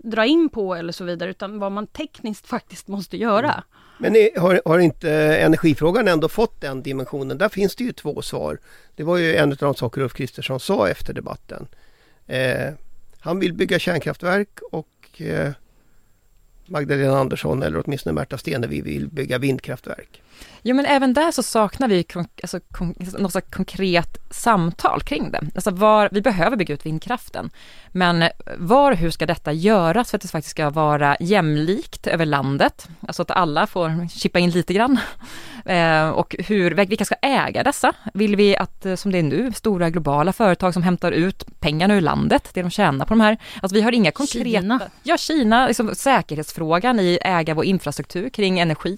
dra 0.03 0.25
in 0.25 0.49
på 0.49 0.75
eller 0.75 0.93
så 0.93 1.03
vidare, 1.03 1.29
utan 1.29 1.59
vad 1.59 1.71
man 1.71 1.87
tekniskt 1.87 2.47
faktiskt 2.47 2.87
måste 2.87 3.17
göra. 3.17 3.63
Men 3.97 4.15
har, 4.37 4.61
har 4.65 4.79
inte 4.79 5.11
energifrågan 5.35 6.07
ändå 6.07 6.29
fått 6.29 6.61
den 6.61 6.83
dimensionen? 6.83 7.37
Där 7.37 7.49
finns 7.49 7.75
det 7.75 7.83
ju 7.83 7.91
två 7.91 8.21
svar. 8.21 8.59
Det 8.95 9.03
var 9.03 9.17
ju 9.17 9.35
en 9.35 9.51
av 9.51 9.57
de 9.57 9.75
saker 9.75 10.01
Ulf 10.01 10.13
Kristersson 10.13 10.59
sa 10.59 10.89
efter 10.89 11.13
debatten. 11.13 11.67
Eh, 12.27 12.73
han 13.19 13.39
vill 13.39 13.53
bygga 13.53 13.79
kärnkraftverk 13.79 14.59
och 14.71 15.21
eh, 15.21 15.51
Magdalena 16.65 17.17
Andersson 17.17 17.63
eller 17.63 17.83
åtminstone 17.85 18.13
Märta 18.13 18.37
Stenevi 18.37 18.81
vill 18.81 19.07
bygga 19.07 19.37
vindkraftverk. 19.37 20.21
Jo 20.61 20.75
men 20.75 20.85
även 20.85 21.13
där 21.13 21.31
så 21.31 21.43
saknar 21.43 21.87
vi 21.87 22.03
kon- 22.03 22.27
alltså, 22.43 22.59
kon- 22.71 22.95
något 23.19 23.31
slags 23.31 23.51
konkret 23.55 24.17
samtal 24.31 25.01
kring 25.01 25.31
det. 25.31 25.41
Alltså 25.55 25.71
var, 25.71 26.09
vi 26.11 26.21
behöver 26.21 26.57
bygga 26.57 26.73
ut 26.73 26.85
vindkraften, 26.85 27.49
men 27.91 28.29
var 28.57 28.91
och 28.91 28.97
hur 28.97 29.11
ska 29.11 29.25
detta 29.25 29.51
göras 29.53 30.09
för 30.11 30.17
att 30.17 30.21
det 30.21 30.27
faktiskt 30.27 30.51
ska 30.51 30.69
vara 30.69 31.17
jämlikt 31.19 32.07
över 32.07 32.25
landet? 32.25 32.87
Alltså 33.07 33.21
att 33.21 33.31
alla 33.31 33.67
får 33.67 34.07
chippa 34.07 34.39
in 34.39 34.49
lite 34.49 34.73
grann. 34.73 34.99
Eh, 35.65 36.09
och 36.09 36.35
hur, 36.39 36.71
vilka 36.71 37.05
ska 37.05 37.15
äga 37.21 37.63
dessa? 37.63 37.93
Vill 38.13 38.35
vi 38.35 38.57
att, 38.57 38.85
eh, 38.85 38.95
som 38.95 39.11
det 39.11 39.17
är 39.17 39.23
nu, 39.23 39.51
stora 39.53 39.89
globala 39.89 40.33
företag 40.33 40.73
som 40.73 40.83
hämtar 40.83 41.11
ut 41.11 41.45
pengarna 41.59 41.95
ur 41.95 42.01
landet, 42.01 42.49
det 42.53 42.61
de 42.61 42.69
tjänar 42.69 43.05
på 43.05 43.09
de 43.13 43.21
här. 43.21 43.37
Alltså 43.61 43.75
vi 43.75 43.81
har 43.81 43.91
inga 43.91 44.11
konkreta... 44.11 44.61
Kina. 44.61 44.79
Ja, 45.03 45.17
Kina, 45.17 45.67
liksom 45.67 45.95
säkerhetsfrågan 45.95 46.99
i 46.99 47.19
äga 47.21 47.53
vår 47.53 47.65
infrastruktur 47.65 48.29
kring 48.29 48.59
energi. 48.59 48.97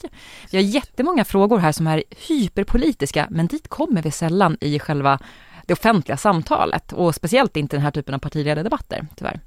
Vi 0.51 0.57
har 0.57 0.63
jättemånga 0.63 1.25
frågor 1.27 1.57
här 1.57 1.71
som 1.71 1.87
är 1.87 2.03
hyperpolitiska, 2.27 3.27
men 3.29 3.47
dit 3.47 3.67
kommer 3.67 4.01
vi 4.01 4.11
sällan 4.11 4.57
i 4.61 4.79
själva 4.79 5.19
det 5.65 5.73
offentliga 5.73 6.17
samtalet 6.17 6.93
och 6.93 7.15
speciellt 7.15 7.57
inte 7.57 7.75
den 7.75 7.83
här 7.83 7.91
typen 7.91 8.15
av 8.15 8.19
partiledardebatter, 8.19 9.07
tyvärr. 9.15 9.39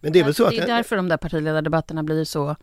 Men 0.00 0.12
det 0.12 0.20
är 0.20 0.24
väl 0.24 0.34
så 0.34 0.44
att... 0.44 0.50
det 0.50 0.58
är 0.58 0.66
därför 0.66 0.96
de 0.96 1.08
där 1.08 1.16
partiledardebatterna 1.16 2.02
blir 2.02 2.24
så... 2.24 2.56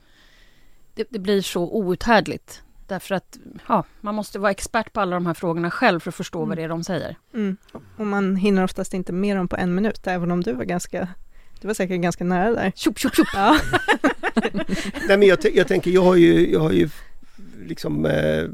Det, 0.95 1.07
det 1.09 1.19
blir 1.19 1.41
så 1.41 1.63
outhärdligt. 1.63 2.63
Därför 2.87 3.15
att 3.15 3.37
ja, 3.67 3.83
man 4.01 4.15
måste 4.15 4.39
vara 4.39 4.51
expert 4.51 4.93
på 4.93 5.01
alla 5.01 5.15
de 5.15 5.25
här 5.25 5.33
frågorna 5.33 5.71
själv 5.71 5.99
för 5.99 6.09
att 6.09 6.15
förstå 6.15 6.45
vad 6.45 6.57
det 6.57 6.63
är 6.63 6.69
de 6.69 6.83
säger. 6.83 7.15
Mm. 7.33 7.57
Och 7.97 8.07
man 8.07 8.35
hinner 8.35 8.63
oftast 8.63 8.93
inte 8.93 9.13
med 9.13 9.37
dem 9.37 9.47
på 9.47 9.55
en 9.55 9.75
minut, 9.75 10.07
även 10.07 10.31
om 10.31 10.43
du 10.43 10.53
var 10.53 10.63
ganska, 10.63 11.07
du 11.61 11.67
var 11.67 11.73
säkert 11.73 12.01
ganska 12.01 12.23
nära 12.23 12.51
där. 12.51 12.71
Tjup, 12.75 12.99
tjup, 12.99 13.15
tjup. 13.15 13.27
Ja. 13.33 13.59
Nej, 15.07 15.17
men 15.17 15.23
jag, 15.23 15.37
jag 15.53 15.67
tänker, 15.67 15.91
jag 15.91 16.03
har 16.03 16.15
ju, 16.15 16.51
jag 16.51 16.59
har 16.59 16.71
ju 16.71 16.89
liksom 17.69 18.05
eh, 18.05 18.47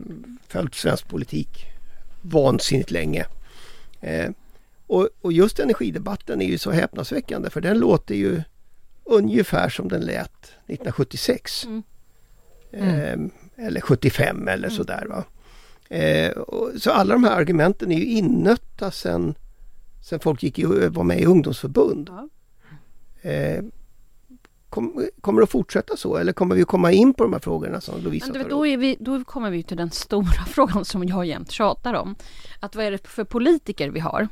följt 0.47 0.75
svensk 0.75 1.07
politik 1.07 1.65
vansinnigt 2.21 2.91
länge. 2.91 3.25
Eh, 4.01 4.29
och, 4.87 5.09
och 5.21 5.33
just 5.33 5.59
energidebatten 5.59 6.41
är 6.41 6.45
ju 6.45 6.57
så 6.57 6.71
häpnadsväckande 6.71 7.49
för 7.49 7.61
den 7.61 7.79
låter 7.79 8.15
ju 8.15 8.41
ungefär 9.03 9.69
som 9.69 9.87
den 9.87 10.01
lät 10.01 10.43
1976. 10.43 11.65
Mm. 11.65 11.83
Eh, 12.71 13.65
eller 13.65 13.81
75 13.81 14.47
eller 14.47 14.69
sådär. 14.69 15.05
Va? 15.09 15.23
Eh, 15.89 16.31
och, 16.31 16.71
så 16.81 16.91
alla 16.91 17.13
de 17.13 17.23
här 17.23 17.31
argumenten 17.31 17.91
är 17.91 17.97
ju 17.97 18.05
innötta 18.05 18.91
sen, 18.91 19.35
sen 20.01 20.19
folk 20.19 20.43
gick 20.43 20.59
i, 20.59 20.63
var 20.65 21.03
med 21.03 21.19
i 21.19 21.25
ungdomsförbund. 21.25 22.09
Ja. 22.11 22.29
Eh, 23.29 23.63
kom, 24.75 25.07
kommer 25.21 25.41
det 25.41 25.43
att 25.43 25.51
fortsätta 25.51 25.97
så 25.97 26.17
eller 26.17 26.33
kommer 26.33 26.55
vi 26.55 26.61
att 26.61 26.67
komma 26.67 26.91
in 26.91 27.13
på 27.13 27.23
de 27.23 27.33
här 27.33 27.39
frågorna 27.39 27.81
som 27.81 28.01
Lovisa 28.01 28.33
tar 28.33 28.49
då, 28.49 28.65
upp? 28.65 28.67
är 28.67 28.77
vi, 28.77 28.97
då 28.99 29.23
kommer 29.23 29.51
vi 29.51 29.63
till 29.63 29.77
den 29.77 29.91
stora 29.91 30.45
frågan 30.47 30.85
som 30.85 31.03
jag 31.03 31.25
jämt 31.25 31.51
tjatar 31.51 31.93
om. 31.93 32.15
Att 32.59 32.75
vad 32.75 32.85
är 32.85 32.91
det 32.91 33.07
för 33.07 33.23
politiker 33.23 33.89
vi 33.89 33.99
har? 33.99 34.27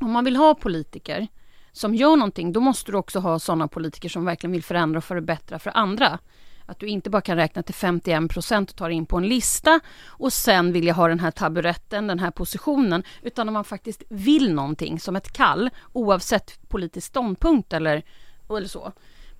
Om 0.00 0.10
man 0.10 0.24
vill 0.24 0.36
ha 0.36 0.54
politiker 0.54 1.28
som 1.72 1.94
gör 1.94 2.16
någonting, 2.16 2.52
då 2.52 2.60
måste 2.60 2.92
du 2.92 2.98
också 2.98 3.18
ha 3.18 3.38
sådana 3.38 3.68
politiker 3.68 4.08
som 4.08 4.24
verkligen 4.24 4.52
vill 4.52 4.62
förändra 4.62 4.98
och 4.98 5.04
förbättra 5.04 5.58
för 5.58 5.72
andra. 5.74 6.18
Att 6.66 6.78
du 6.78 6.86
inte 6.86 7.10
bara 7.10 7.22
kan 7.22 7.36
räkna 7.36 7.62
till 7.62 7.74
51 7.74 8.30
procent 8.30 8.70
och 8.70 8.76
ta 8.76 8.90
in 8.90 9.06
på 9.06 9.16
en 9.16 9.28
lista 9.28 9.80
och 10.06 10.32
sen 10.32 10.72
vill 10.72 10.86
jag 10.86 10.94
ha 10.94 11.08
den 11.08 11.20
här 11.20 11.30
taburetten, 11.30 12.06
den 12.06 12.18
här 12.18 12.30
positionen, 12.30 13.02
utan 13.22 13.48
om 13.48 13.54
man 13.54 13.64
faktiskt 13.64 14.02
vill 14.08 14.54
någonting 14.54 15.00
som 15.00 15.16
ett 15.16 15.32
kall, 15.32 15.70
oavsett 15.92 16.68
politisk 16.68 17.06
ståndpunkt 17.06 17.72
eller, 17.72 18.02
eller 18.48 18.68
så. 18.68 18.92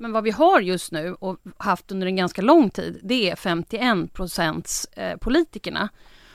Men 0.02 0.12
vad 0.12 0.24
vi 0.24 0.30
har 0.30 0.60
just 0.60 0.92
nu 0.92 1.14
och 1.14 1.36
haft 1.58 1.92
under 1.92 2.06
en 2.06 2.16
ganska 2.16 2.42
lång 2.42 2.70
tid, 2.70 3.00
det 3.02 3.30
är 3.30 3.36
51 3.36 4.12
procents 4.12 4.84
eh, 4.84 5.16
politikerna. 5.16 5.88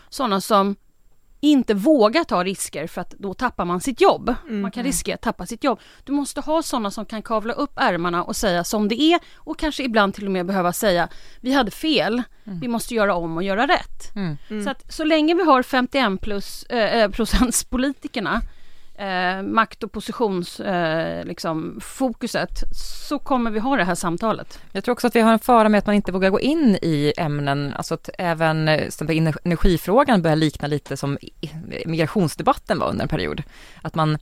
Sådana 0.09 0.41
som 0.41 0.75
inte 1.39 1.73
vågar 1.73 2.23
ta 2.23 2.43
risker 2.43 2.87
för 2.87 3.01
att 3.01 3.11
då 3.11 3.33
tappar 3.33 3.65
man 3.65 3.81
sitt 3.81 4.01
jobb. 4.01 4.35
Man 4.49 4.71
kan 4.71 4.83
riskera 4.83 5.15
att 5.15 5.21
tappa 5.21 5.45
sitt 5.45 5.63
jobb. 5.63 5.79
Du 6.03 6.11
måste 6.11 6.41
ha 6.41 6.63
sådana 6.63 6.91
som 6.91 7.05
kan 7.05 7.21
kavla 7.21 7.53
upp 7.53 7.73
ärmarna 7.75 8.23
och 8.23 8.35
säga 8.35 8.63
som 8.63 8.87
det 8.87 9.01
är 9.01 9.19
och 9.35 9.59
kanske 9.59 9.83
ibland 9.83 10.13
till 10.13 10.25
och 10.25 10.31
med 10.31 10.45
behöva 10.45 10.73
säga 10.73 11.09
vi 11.41 11.53
hade 11.53 11.71
fel, 11.71 12.23
vi 12.43 12.67
måste 12.67 12.95
göra 12.95 13.15
om 13.15 13.37
och 13.37 13.43
göra 13.43 13.67
rätt. 13.67 14.15
Mm. 14.15 14.63
Så 14.63 14.69
att 14.69 14.93
så 14.93 15.03
länge 15.03 15.35
vi 15.35 15.43
har 15.43 15.63
51 15.63 16.21
plus, 16.21 16.63
eh, 16.63 17.01
eh, 17.01 17.09
procents 17.11 17.63
politikerna 17.63 18.41
eh, 18.97 19.41
makt 19.43 19.83
och 19.83 19.91
positionsfokuset 19.91 21.21
eh, 21.21 21.27
liksom, 21.27 21.79
så 23.07 23.19
kommer 23.19 23.51
vi 23.51 23.59
ha 23.59 23.77
det 23.77 23.83
här 23.83 23.95
samtalet. 23.95 24.59
Jag 24.71 24.83
tror 24.83 24.93
också 24.93 25.07
att 25.07 25.15
vi 25.15 25.19
har 25.19 25.33
en 25.33 25.39
fara 25.39 25.69
med 25.69 25.77
att 25.77 25.85
man 25.85 25.95
inte 25.95 26.11
vågar 26.11 26.29
gå 26.29 26.39
in 26.39 26.77
i 26.81 27.13
ämnen, 27.17 27.73
alltså 27.73 27.93
att 27.93 28.09
även 28.17 28.67
eh, 28.67 28.89
energifrågan 29.43 30.21
börjar 30.21 30.35
likna 30.35 30.67
lite 30.67 30.97
som 30.97 31.17
migrationsdebatten 31.85 32.79
var 32.79 32.89
under 32.89 33.03
en 33.03 33.09
period. 33.09 33.43
Att 33.81 33.95
man, 33.95 34.17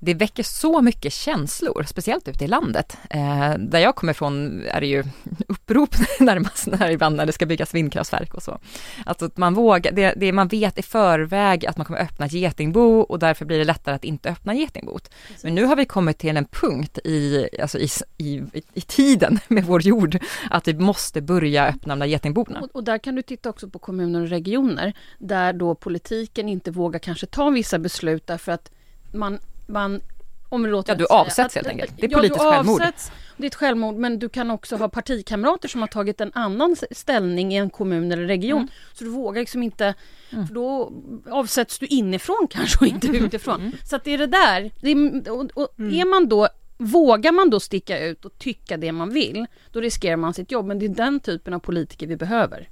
det 0.00 0.14
väcker 0.14 0.42
så 0.42 0.82
mycket 0.82 1.12
känslor, 1.12 1.84
speciellt 1.88 2.28
ute 2.28 2.44
i 2.44 2.48
landet. 2.48 2.98
Eh, 3.10 3.54
där 3.58 3.78
jag 3.78 3.96
kommer 3.96 4.10
ifrån 4.10 4.62
är 4.66 4.80
det 4.80 4.86
ju 4.86 5.04
upprop 5.48 5.94
närmast 6.20 6.66
när 6.66 6.90
ibland 6.90 7.16
när 7.16 7.26
det 7.26 7.32
ska 7.32 7.46
byggas 7.46 7.74
vindkraftverk 7.74 8.34
och 8.34 8.42
så. 8.42 8.58
Alltså 9.06 9.24
att 9.24 9.36
man 9.36 9.54
vågar, 9.54 9.92
det, 9.92 10.14
det 10.16 10.32
man 10.32 10.48
vet 10.48 10.78
i 10.78 10.82
förväg 10.82 11.66
att 11.66 11.76
man 11.76 11.86
kommer 11.86 12.00
öppna 12.00 12.26
getingbo 12.26 13.00
och 13.00 13.18
därför 13.18 13.44
blir 13.44 13.58
det 13.58 13.64
lättare 13.64 13.94
att 13.94 14.04
inte 14.04 14.30
öppna 14.30 14.54
getingbot. 14.54 15.10
Men 15.42 15.54
nu 15.54 15.64
har 15.64 15.76
vi 15.76 15.84
kommit 15.84 16.18
till 16.18 16.36
en 16.36 16.44
punkt 16.44 16.98
i, 17.04 17.48
alltså 17.62 17.78
i, 17.78 17.88
i, 18.18 18.42
i 18.74 18.80
tiden 18.80 19.38
med 19.48 19.64
vår 19.64 19.82
jord 19.82 20.18
att 20.50 20.68
vi 20.68 20.74
måste 20.74 21.20
börja 21.20 21.66
öppna 21.66 21.94
de 21.94 21.98
där 21.98 22.06
getingborna. 22.06 22.60
Och, 22.60 22.68
och 22.72 22.84
där 22.84 22.98
kan 22.98 23.14
du 23.14 23.22
titta 23.22 23.50
också 23.50 23.68
på 23.68 23.78
kommuner 23.78 24.22
och 24.22 24.28
regioner 24.28 24.92
där 25.18 25.52
då 25.52 25.74
politiken 25.74 26.48
inte 26.48 26.70
vågar 26.70 26.98
kanske 26.98 27.26
ta 27.26 27.50
vissa 27.50 27.78
beslut 27.78 28.26
därför 28.26 28.52
att 28.52 28.70
man, 29.12 29.38
man 29.68 30.00
om 30.48 30.62
vi 30.62 30.70
låter 30.70 30.92
Ja, 30.92 30.96
du 30.96 31.04
säga 31.04 31.18
avsätts 31.20 31.38
att- 31.38 31.54
helt 31.54 31.68
enkelt. 31.68 31.92
Det 31.96 32.06
är 32.06 32.10
ja, 32.10 32.18
politiskt 32.18 32.40
självmord. 32.40 32.80
Avsätts, 32.80 33.12
det 33.36 33.44
är 33.44 33.46
ett 33.46 33.54
självmord 33.54 33.94
men 33.94 34.18
du 34.18 34.28
kan 34.28 34.50
också 34.50 34.76
ha 34.76 34.88
partikamrater 34.88 35.68
som 35.68 35.80
har 35.80 35.88
tagit 35.88 36.20
en 36.20 36.30
annan 36.34 36.76
ställning 36.90 37.54
i 37.54 37.56
en 37.56 37.70
kommun 37.70 38.12
eller 38.12 38.26
region. 38.26 38.58
Mm. 38.58 38.68
Så 38.92 39.04
du 39.04 39.10
vågar 39.10 39.40
liksom 39.40 39.62
inte, 39.62 39.94
för 40.30 40.54
då 40.54 40.92
avsätts 41.30 41.78
du 41.78 41.86
inifrån 41.86 42.46
kanske 42.50 42.84
och 42.84 42.86
inte 42.86 43.06
utifrån. 43.06 43.60
Mm. 43.60 43.72
Så 43.84 43.96
att 43.96 44.04
det 44.04 44.14
är 44.14 44.18
det 44.18 44.26
där. 44.26 44.70
Det 44.80 44.90
är, 44.90 45.30
och, 45.30 45.50
och 45.54 45.68
är 45.78 46.10
man 46.10 46.28
då 46.28 46.48
Vågar 46.80 47.32
man 47.32 47.50
då 47.50 47.60
sticka 47.60 47.98
ut 47.98 48.24
och 48.24 48.38
tycka 48.38 48.76
det 48.76 48.92
man 48.92 49.10
vill, 49.10 49.46
då 49.72 49.80
riskerar 49.80 50.16
man 50.16 50.34
sitt 50.34 50.52
jobb. 50.52 50.66
Men 50.66 50.78
det 50.78 50.86
är 50.86 50.88
den 50.88 51.20
typen 51.20 51.54
av 51.54 51.58
politiker 51.58 52.06
vi 52.06 52.16
behöver. 52.16 52.68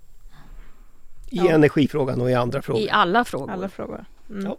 I 1.30 1.38
energifrågan 1.38 2.20
och 2.20 2.30
i 2.30 2.34
andra 2.34 2.62
frågor. 2.62 2.82
I 2.82 2.90
alla 2.90 3.24
frågor. 3.24 3.50
Alla 3.50 3.68
frågor. 3.68 4.04
Mm. 4.30 4.44
Ja. 4.44 4.56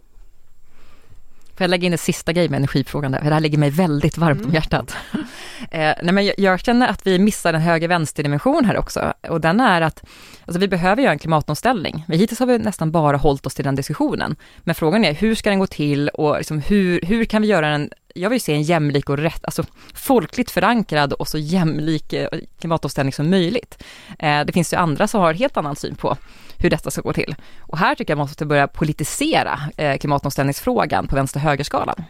Får 1.58 1.64
jag 1.64 1.70
lägga 1.70 1.86
in 1.86 1.92
en 1.92 1.98
sista 1.98 2.32
grej 2.32 2.48
med 2.48 2.56
energifrågan 2.56 3.12
där, 3.12 3.18
för 3.18 3.26
det 3.26 3.34
här 3.34 3.40
ligger 3.40 3.58
mig 3.58 3.70
väldigt 3.70 4.18
varmt 4.18 4.44
om 4.44 4.52
hjärtat. 4.52 4.96
eh, 5.70 5.94
nej 6.02 6.12
men 6.12 6.26
jag, 6.26 6.34
jag 6.38 6.60
känner 6.60 6.88
att 6.88 7.06
vi 7.06 7.18
missar 7.18 7.54
en 7.54 7.60
höger-vänster-dimension 7.60 8.64
här 8.64 8.76
också, 8.76 9.12
och 9.28 9.40
den 9.40 9.60
är 9.60 9.80
att 9.80 10.04
alltså 10.44 10.60
vi 10.60 10.68
behöver 10.68 11.02
göra 11.02 11.12
en 11.12 11.18
klimatomställning. 11.18 12.04
Men 12.08 12.18
hittills 12.18 12.40
har 12.40 12.46
vi 12.46 12.58
nästan 12.58 12.90
bara 12.90 13.16
hållit 13.16 13.46
oss 13.46 13.54
till 13.54 13.64
den 13.64 13.74
diskussionen. 13.74 14.36
Men 14.58 14.74
frågan 14.74 15.04
är, 15.04 15.14
hur 15.14 15.34
ska 15.34 15.50
den 15.50 15.58
gå 15.58 15.66
till 15.66 16.08
och 16.08 16.36
liksom 16.36 16.60
hur, 16.60 17.00
hur 17.02 17.24
kan 17.24 17.42
vi 17.42 17.48
göra 17.48 17.70
den 17.70 17.90
jag 18.14 18.30
vill 18.30 18.40
se 18.40 18.54
en 18.54 18.62
jämlik 18.62 19.10
och 19.10 19.18
rätt, 19.18 19.44
alltså 19.44 19.64
folkligt 19.94 20.50
förankrad 20.50 21.12
och 21.12 21.28
så 21.28 21.38
jämlik 21.38 22.12
eh, 22.12 22.28
klimatomställning 22.60 23.12
som 23.12 23.30
möjligt. 23.30 23.84
Eh, 24.18 24.44
det 24.44 24.52
finns 24.52 24.72
ju 24.72 24.76
andra 24.76 25.08
som 25.08 25.20
har 25.20 25.34
helt 25.34 25.56
annan 25.56 25.76
syn 25.76 25.94
på 25.96 26.16
hur 26.58 26.70
detta 26.70 26.90
ska 26.90 27.00
gå 27.00 27.12
till. 27.12 27.34
Och 27.60 27.78
här 27.78 27.94
tycker 27.94 28.10
jag 28.12 28.18
man 28.18 28.24
måste 28.24 28.46
börja 28.46 28.68
politisera 28.68 29.60
eh, 29.76 29.98
klimatomställningsfrågan 29.98 31.06
på 31.06 31.14
vänster-högerskalan. 31.16 32.04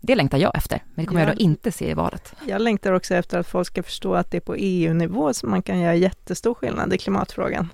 Det 0.00 0.14
längtar 0.14 0.38
jag 0.38 0.56
efter, 0.56 0.82
men 0.94 1.04
det 1.04 1.08
kommer 1.08 1.20
Ja. 1.20 1.26
jag 1.28 1.36
då 1.36 1.40
inte 1.42 1.72
se 1.72 1.90
i 1.90 1.94
valet. 1.94 2.34
Jag 2.46 2.62
längtar 2.62 2.92
också 2.92 3.14
efter 3.14 3.38
att 3.38 3.46
folk 3.48 3.66
ska 3.66 3.82
förstå 3.82 4.14
att 4.14 4.30
det 4.30 4.36
är 4.36 4.40
på 4.40 4.54
EU-nivå 4.54 5.34
som 5.34 5.50
man 5.50 5.62
kan 5.62 5.80
göra 5.80 5.94
jättestor 5.94 6.54
skillnad 6.54 6.92
i 6.94 6.98
klimatfrågan. 6.98 7.68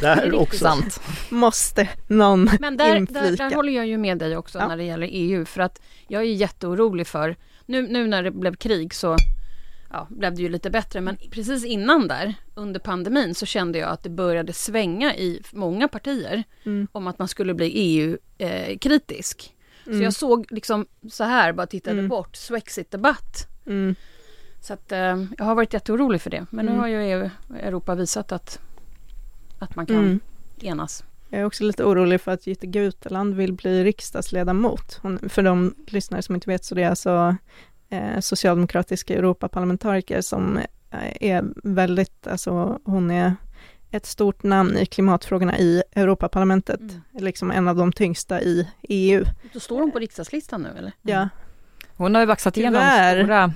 Där 0.00 0.34
också. 0.34 0.58
Sant. 0.58 1.00
Måste 1.30 1.88
någon 2.06 2.50
Men 2.60 2.76
där, 2.76 3.00
där, 3.12 3.36
där 3.36 3.54
håller 3.54 3.72
jag 3.72 3.86
ju 3.86 3.98
med 3.98 4.18
dig 4.18 4.36
också 4.36 4.58
Ja. 4.58 4.68
när 4.68 4.76
det 4.76 4.84
gäller 4.84 5.08
EU 5.10 5.44
för 5.44 5.60
att 5.60 5.80
jag 6.08 6.22
är 6.22 6.26
jätteorolig 6.26 7.06
för 7.06 7.36
nu, 7.66 7.82
nu 7.88 8.06
när 8.06 8.22
det 8.22 8.30
blev 8.30 8.54
krig 8.56 8.94
så 8.94 9.16
ja, 9.90 10.06
blev 10.10 10.34
det 10.34 10.42
ju 10.42 10.48
lite 10.48 10.70
bättre 10.70 11.00
men 11.00 11.16
precis 11.30 11.64
innan 11.64 12.08
där 12.08 12.34
under 12.54 12.80
pandemin 12.80 13.34
så 13.34 13.46
kände 13.46 13.78
jag 13.78 13.90
att 13.90 14.02
det 14.02 14.10
började 14.10 14.52
svänga 14.52 15.14
i 15.16 15.42
många 15.52 15.88
partier 15.88 16.44
Mm. 16.66 16.88
om 16.92 17.06
att 17.06 17.18
man 17.18 17.28
skulle 17.28 17.54
bli 17.54 17.70
EU-kritisk. 18.38 19.50
Så 19.84 19.90
Mm. 19.90 20.02
jag 20.02 20.12
såg 20.14 20.46
liksom 20.52 20.86
så 21.10 21.24
här, 21.24 21.52
bara 21.52 21.66
tittade 21.66 21.98
Mm. 21.98 22.08
bort, 22.08 22.36
Swexit-debatt. 22.36 23.48
Mm. 23.66 23.94
Så 24.60 24.72
att 24.74 24.92
eh, 24.92 25.24
jag 25.38 25.44
har 25.44 25.54
varit 25.54 25.72
jätteorolig 25.72 26.20
för 26.20 26.30
det. 26.30 26.46
Men 26.50 26.66
nu 26.66 26.70
Mm. 26.72 26.80
har 26.80 26.88
ju 26.88 27.02
EU, 27.02 27.30
Europa 27.60 27.94
visat 27.94 28.32
att, 28.32 28.60
att 29.58 29.76
man 29.76 29.86
kan 29.86 29.96
Mm. 29.96 30.20
enas. 30.60 31.04
Jag 31.30 31.40
är 31.40 31.44
också 31.44 31.64
lite 31.64 31.84
orolig 31.84 32.20
för 32.20 32.32
att 32.32 32.46
Jytte 32.46 32.66
Guteland 32.66 33.34
vill 33.34 33.52
bli 33.52 33.84
riksdagsledamot. 33.84 34.98
Hon, 35.02 35.28
för 35.28 35.42
de 35.42 35.74
lyssnare 35.86 36.22
som 36.22 36.34
inte 36.34 36.50
vet 36.50 36.64
så 36.64 36.74
det 36.74 36.82
är 36.82 36.90
alltså 36.90 37.36
eh, 37.90 38.20
socialdemokratiska 38.20 39.14
Europaparlamentariker 39.14 40.20
som 40.20 40.56
eh, 40.90 41.30
är 41.30 41.44
väldigt, 41.62 42.26
alltså 42.26 42.78
hon 42.84 43.10
är 43.10 43.36
ett 43.90 44.06
stort 44.06 44.42
namn 44.42 44.76
i 44.78 44.86
klimatfrågorna 44.86 45.58
i 45.58 45.82
Europaparlamentet. 45.94 46.80
Mm. 46.80 47.00
Liksom 47.12 47.50
en 47.50 47.68
av 47.68 47.76
de 47.76 47.92
tyngsta 47.92 48.40
i 48.42 48.68
EU. 48.82 49.24
Då 49.52 49.60
står 49.60 49.80
hon 49.80 49.92
på 49.92 49.98
riksdagslistan 49.98 50.62
nu 50.62 50.68
eller? 50.78 50.92
Ja, 51.02 51.28
Hon 51.96 52.14
har 52.14 52.22
ju 52.22 52.26
baxat 52.26 52.56
igenom 52.56 52.80
Tyvärr. 52.80 53.22
stora... 53.22 53.52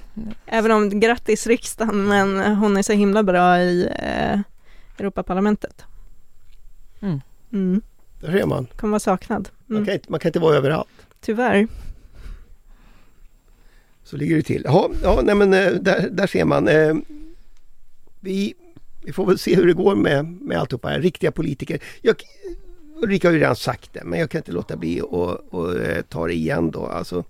även 0.47 0.71
om, 0.71 1.01
grattis 1.01 1.47
riksdagen, 1.47 2.05
men 2.05 2.57
hon 2.57 2.77
är 2.77 2.83
så 2.83 2.93
himla 2.93 3.23
bra 3.23 3.61
i 3.61 3.89
eh, 3.99 4.41
Europaparlamentet. 5.01 5.85
Mm. 7.01 7.21
Mm. 7.53 7.83
Där 8.21 8.33
ser 8.33 8.47
man. 8.47 8.67
Kommer 8.77 8.91
vara 8.91 9.01
saknad. 9.01 9.49
Man 9.67 9.77
Mm. 9.77 9.87
kan, 9.87 9.95
inte, 9.95 10.11
man 10.11 10.21
kan 10.21 10.29
inte 10.29 10.39
vara 10.41 10.57
överallt. 10.57 10.89
Tyvärr. 11.21 11.69
Så 14.05 14.17
ligger 14.17 14.37
det 14.37 14.43
till. 14.43 14.63
Jaha, 14.65 14.89
ja, 15.03 15.21
nej 15.25 15.35
men 15.35 15.55
eh, 15.55 15.71
där, 15.73 16.09
där 16.11 16.27
ser 16.27 16.45
man. 16.45 16.69
Eh, 16.69 16.95
Vi, 18.21 18.55
vi 19.05 19.13
får 19.13 19.27
väl 19.27 19.39
se 19.39 19.57
hur 19.57 19.67
det 19.67 19.73
går 19.73 19.95
med, 19.97 20.25
med 20.25 20.59
alltihopa 20.59 20.89
här. 20.89 21.01
Riktiga 21.01 21.33
politiker. 21.33 21.79
Jag, 22.03 22.23
Ulrika 23.03 23.29
har 23.29 23.33
ju 23.33 23.39
redan 23.41 23.57
sagt 23.57 23.93
det, 23.93 24.05
men 24.05 24.21
jag 24.21 24.31
kan 24.31 24.39
inte 24.39 24.53
låta 24.53 24.77
bli 24.77 25.01
att 25.01 25.55
att, 25.55 25.77
eh, 25.87 26.03
ta 26.09 26.27
det 26.27 26.35
igen 26.35 26.71
då. 26.71 26.87
Alltså, 26.87 27.25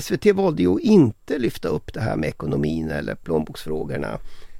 SVT 0.00 0.26
valde 0.32 0.62
ju 0.62 0.74
att 0.74 0.80
inte 0.80 1.38
lyfta 1.38 1.68
upp 1.68 1.92
det 1.94 2.00
här 2.00 2.16
med 2.16 2.28
ekonomin 2.28 2.90
eller 2.90 3.14
plånboksfrågorna. 3.14 4.18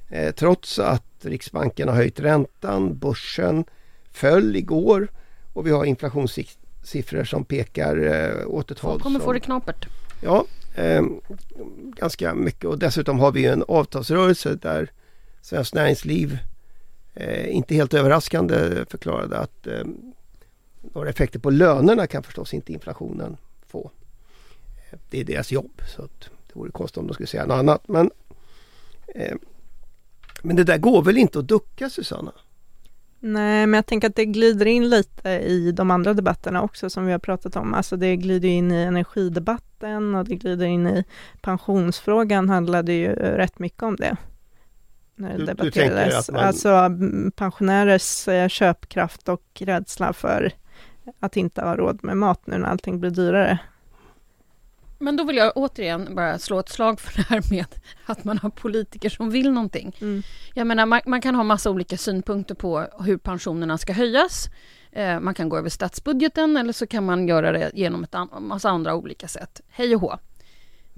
Eh, 0.09 0.35
trots 0.35 0.79
att 0.79 1.05
Riksbanken 1.21 1.89
har 1.89 1.95
höjt 1.97 2.21
räntan, 2.21 2.99
börsen 2.99 3.65
föll 4.13 4.57
igår 4.57 5.09
och 5.53 5.67
vi 5.67 5.71
har 5.71 5.85
inflationssiffror 5.85 7.25
som 7.25 7.45
pekar 7.45 7.97
eh, 7.97 8.47
åt 8.49 8.71
ett 8.71 8.79
håll. 8.79 8.93
Folk 8.93 9.03
kommer 9.03 9.19
som- 9.19 9.25
få 9.25 9.33
det 9.33 9.41
knapert. 9.41 9.87
Ja, 10.23 10.45
eh, 10.75 11.03
ganska 11.97 12.35
mycket 12.35 12.65
och 12.65 12.79
dessutom 12.79 13.19
har 13.19 13.33
vi 13.33 13.47
en 13.47 13.65
avtalsrörelse 13.69 14.55
där 14.55 14.91
Svenskt 15.43 15.75
Näringsliv 15.75 16.39
eh, 17.15 17.55
inte 17.57 17.75
helt 17.75 17.95
överraskande 17.95 18.85
förklarade 18.91 19.39
att 19.39 19.67
eh, 19.67 19.85
några 20.95 21.09
effekter 21.11 21.39
på 21.39 21.51
lönerna 21.51 22.07
kan 22.07 22.23
förstås 22.23 22.55
inte 22.55 22.73
inflationen 22.73 23.37
få. 23.69 23.91
Eh, 24.91 24.99
Det 25.11 25.21
är 25.21 25.25
deras 25.25 25.53
jobb 25.53 25.83
så 25.97 26.03
att 26.03 26.21
det 26.21 26.53
vore 26.59 26.71
konstigt 26.71 26.99
om 26.99 27.07
de 27.07 27.15
skulle 27.15 27.27
säga 27.27 27.47
något 27.47 27.55
annat. 27.59 27.89
Men, 27.89 28.11
eh, 29.15 29.35
men 30.47 30.57
det 30.57 30.65
där 30.65 30.79
går 30.79 31.03
väl 31.03 31.19
inte 31.19 31.39
att 31.39 31.49
ducka 31.49 31.91
Susanna? 31.91 32.33
Nej, 33.21 33.67
men 33.67 33.75
jag 33.75 33.87
tänker 33.87 34.09
att 34.09 34.17
det 34.17 34.25
glider 34.25 34.67
in 34.67 34.89
lite 34.89 35.29
i 35.31 35.73
de 35.73 35.91
andra 35.91 36.15
debatterna 36.15 36.63
också 36.63 36.91
som 36.91 37.07
vi 37.07 37.13
har 37.13 37.19
pratat 37.19 37.57
om. 37.57 37.75
Alltså 37.75 37.97
det 37.97 38.17
glider 38.17 38.49
in 38.49 38.73
i 38.73 38.83
energidebatten 38.83 40.15
och 40.15 40.25
det 40.25 40.35
glider 40.35 40.67
in 40.67 40.87
i 40.87 41.05
pensionsfrågan 41.41 42.49
handlade 42.49 42.93
ju 42.93 43.09
rätt 43.15 43.59
mycket 43.59 43.83
om 43.83 43.97
det. 43.97 44.17
När 45.15 45.29
det 45.29 45.35
Du- 45.39 45.41
du 45.41 45.47
debatterades. 45.55 46.29
att 46.29 46.35
man- 46.35 46.45
Alltså 46.45 46.91
pensionärers 47.37 48.29
eh, 48.29 48.49
köpkraft 48.49 49.29
och 49.29 49.43
rädsla 49.61 50.13
för 50.13 50.53
att 51.21 51.37
inte 51.37 51.61
ha 51.63 51.77
råd 51.77 52.05
med 52.05 52.17
mat 52.17 52.47
nu 52.47 52.59
när 52.59 52.69
allting 52.69 53.01
blir 53.01 53.11
dyrare. 53.11 53.59
Men 54.99 55.17
då 55.17 55.25
vill 55.25 55.37
jag 55.37 55.53
återigen 55.57 56.15
bara 56.15 56.39
slå 56.39 56.59
ett 56.59 56.69
slag 56.69 57.01
för 57.01 57.17
det 57.17 57.23
här 57.29 57.43
med 57.51 57.67
att 58.07 58.25
man 58.25 58.39
har 58.39 58.51
politiker 58.51 59.09
som 59.09 59.31
vill 59.31 59.51
någonting. 59.53 59.97
Mm. 60.01 60.23
Jag 60.55 60.67
menar, 60.67 60.87
man, 60.87 61.01
man 61.07 61.21
kan 61.21 61.35
ha 61.35 61.45
massa 61.45 61.71
olika 61.71 61.97
synpunkter 61.97 62.55
på 62.55 62.87
hur 63.01 63.17
pensionerna 63.17 63.79
ska 63.79 63.93
höjas. 63.93 64.49
Eh, 64.93 65.21
man 65.21 65.35
kan 65.35 65.49
gå 65.49 65.59
över 65.59 65.69
statsbudgeten 65.69 66.57
eller 66.57 66.73
så 66.73 66.87
kan 66.87 67.05
man 67.05 67.29
göra 67.29 67.53
det 67.53 67.71
genom 67.75 68.05
ett 68.05 68.15
an- 68.15 68.29
massa 68.41 68.71
andra 68.71 68.95
olika 68.95 69.29
sätt. 69.29 69.61
Hej 69.69 69.95
och 69.95 70.01
hå. 70.01 70.19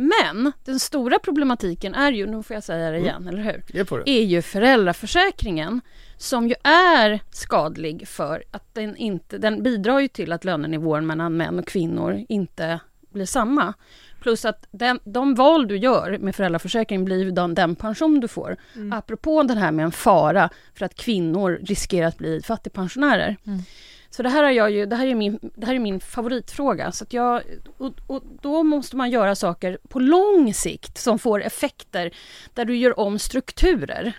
Men 0.01 0.53
den 0.65 0.79
stora 0.79 1.19
problematiken 1.19 1.95
är 1.95 2.13
ju, 2.13 2.27
nu 2.27 2.43
får 2.43 2.55
jag 2.55 2.63
säga 2.65 2.91
det 2.91 2.99
igen, 2.99 3.29
eller 3.29 3.43
hur? 3.43 3.65
Det 4.05 4.11
är 4.11 4.25
ju 4.25 4.43
föräldraförsäkringen 4.43 5.81
som 6.17 6.49
ju 6.49 6.55
är 6.65 7.21
skadlig 7.31 8.09
för 8.09 8.45
att 8.51 8.75
den 8.75 8.97
inte, 8.97 9.39
den 9.39 9.63
bidrar 9.63 9.99
ju 9.99 10.09
till 10.09 10.33
att 10.33 10.45
lönenivån 10.45 11.07
mellan 11.07 11.37
män 11.37 11.59
och 11.59 11.67
kvinnor 11.67 12.25
inte 12.29 12.81
blir 13.19 13.27
samma. 13.27 13.75
Plus 14.21 14.45
att 14.45 14.67
den, 14.71 15.01
de 15.05 15.35
val 15.35 15.69
du 15.69 15.77
gör 15.77 16.19
med 16.19 16.35
föräldraförsäkringen 16.35 17.05
blir 17.05 17.31
den, 17.31 17.55
den 17.55 17.77
pension 17.77 18.21
du 18.21 18.29
får. 18.29 18.57
Mm. 18.75 18.93
Apropå 18.93 19.43
den 19.43 19.59
här 19.59 19.73
med 19.73 19.85
en 19.85 19.93
fara 19.93 20.51
för 20.75 20.85
att 20.85 20.95
kvinnor 20.95 21.61
riskerar 21.63 22.07
att 22.07 22.19
bli 22.19 22.43
fattigpensionärer. 22.43 23.37
Mm. 23.47 23.63
Så 24.11 24.23
det 24.23 24.29
här, 24.29 24.45
är 24.45 24.51
jag 24.51 24.71
ju, 24.71 24.87
det, 24.87 24.97
här 24.97 25.07
är 25.07 25.15
min, 25.15 25.39
det 25.55 25.67
här 25.67 25.75
är 25.75 25.79
min 25.79 26.01
favoritfråga. 26.01 26.93
Så 26.93 27.05
jag, 27.11 27.43
och, 27.79 27.93
och 28.07 28.23
då 28.43 28.63
måste 28.63 28.97
man 28.97 29.11
göra 29.11 29.35
saker 29.35 29.79
på 29.89 30.01
lång 30.01 30.55
sikt 30.55 30.99
som 30.99 31.19
får 31.19 31.43
effekter 31.43 32.11
där 32.55 32.65
du 32.65 32.77
gör 32.77 33.01
om 33.01 33.19
strukturer. 33.19 34.13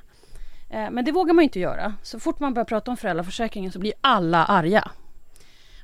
Eh, 0.70 0.92
men 0.92 1.06
det 1.06 1.12
vågar 1.12 1.34
man 1.34 1.44
inte 1.44 1.60
göra. 1.60 1.94
Så 2.04 2.20
fort 2.20 2.40
man 2.40 2.54
börjar 2.54 2.66
prata 2.66 2.92
om 2.92 2.98
föräldraförsäkringen 2.98 3.72
så 3.72 3.80
blir 3.80 3.94
alla 4.02 4.46
arga. 4.46 4.92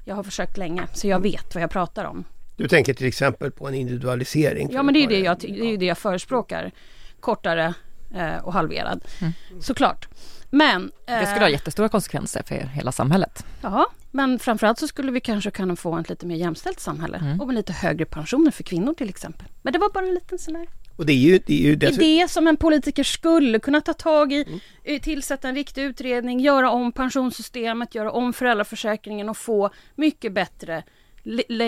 Jag 0.06 0.15
har 0.15 0.23
försökt 0.23 0.58
länge, 0.58 0.88
så 0.93 1.08
jag 1.08 1.19
vet 1.19 1.56
vad 1.56 1.63
jag 1.63 1.71
pratar 1.71 2.06
om. 2.06 2.25
Du 2.58 2.68
tänker 2.68 2.94
till 2.94 3.08
exempel 3.08 3.52
på 3.52 3.68
en 3.68 3.74
individualisering? 3.74 4.70
Ja, 4.72 4.84
men 4.84 4.94
det 4.94 5.00
är 5.00 5.02
ju 5.02 5.08
det 5.08 5.20
jag, 5.20 5.39
det, 5.39 5.48
är 5.48 5.72
ju 5.72 5.78
det 5.78 5.86
jag 5.86 5.98
förespråkar. 5.98 6.72
Kortare 7.20 7.74
eh, 8.15 8.38
och 8.38 8.54
halverad. 8.54 9.04
Mm. 9.22 9.34
Såklart. 9.62 10.08
Men... 10.50 10.91
Det 11.06 11.26
skulle 11.26 11.36
eh, 11.36 11.41
ha 11.41 11.50
jättestora 11.50 11.89
konsekvenser 11.89 12.44
för 12.48 12.56
hela 12.56 12.91
samhället. 12.91 13.46
Ja, 13.62 13.86
men 14.12 14.39
framförallt 14.39 14.80
så 14.80 14.88
skulle 14.88 15.12
vi 15.12 15.20
kanske 15.20 15.52
kunna 15.52 15.76
få 15.76 15.98
ett 15.98 16.10
lite 16.10 16.26
mer 16.26 16.36
jämställt 16.36 16.80
samhälle. 16.80 17.18
Mm. 17.18 17.41
Och 17.41 17.48
med 17.48 17.56
lite 17.56 17.74
högre 17.74 18.06
pensioner 18.06 18.52
för 18.52 18.63
kvinnor 18.63 18.94
till 18.94 19.10
exempel. 19.10 19.48
Men 19.62 19.74
det 19.74 19.80
var 19.80 19.89
bara 19.94 20.06
en 20.06 20.13
liten 20.13 20.39
sån 20.39 20.54
där 20.54 20.68
Och 20.96 21.06
det 21.06 21.13
är 21.13 21.18
ju, 21.18 21.39
det 21.46 21.54
är 21.54 21.63
ju 21.63 21.76
dessutom... 21.76 22.04
idé 22.04 22.28
som 22.28 22.48
en 22.48 22.58
politiker 22.58 23.04
skulle 23.04 23.60
kunna 23.60 23.82
ta 23.82 23.94
tag 23.94 24.34
i. 24.34 24.44
Mm. 24.48 24.60
eh, 24.84 25.02
Tillsätta 25.02 25.50
en 25.50 25.56
riktig 25.56 25.84
utredning, 25.84 26.39
göra 26.39 26.70
om 26.70 26.91
pensionssystemet, 26.91 27.96
göra 27.96 28.12
om 28.12 28.34
föräldraförsäkringen 28.34 29.30
och 29.30 29.38
få 29.38 29.70
mycket 29.96 30.34
bättre 30.34 30.84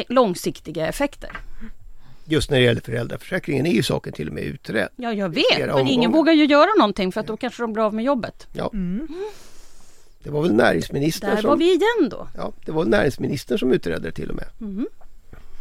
långsiktiga 0.09 0.87
effekter. 0.87 1.29
Just 2.25 2.51
när 2.51 2.57
det 2.57 2.63
gäller 2.63 2.81
föräldraförsäkringen 2.81 3.65
är 3.65 3.71
ju 3.71 3.83
saken 3.83 4.13
till 4.13 4.27
och 4.27 4.33
med 4.33 4.43
utredd. 4.43 4.89
Ja, 4.95 5.13
jag 5.13 5.29
vet, 5.29 5.45
men 5.57 5.67
ingen 5.67 5.75
omgångar. 5.77 6.09
vågar 6.09 6.33
ju 6.33 6.45
göra 6.45 6.69
någonting 6.77 7.11
för 7.11 7.21
att 7.21 7.27
då 7.27 7.37
kanske 7.37 7.63
de 7.63 7.73
blir 7.73 7.83
av 7.83 7.93
med 7.93 8.05
jobbet. 8.05 8.47
Mm. 8.73 9.07
Det 10.23 10.29
var 10.29 10.41
väl 10.41 10.53
näringsministern 10.53 11.29
Där 11.35 11.41
som... 11.41 11.49
var 11.49 11.57
vi 11.57 11.65
igen 11.65 12.09
då. 12.11 12.27
Ja, 12.37 12.51
det 12.65 12.71
var 12.71 12.85
näringsministern 12.85 13.59
som 13.59 13.71
utredde 13.71 14.07
det 14.07 14.11
till 14.11 14.29
och 14.29 14.35
med. 14.35 14.47
Mhm. 14.57 14.87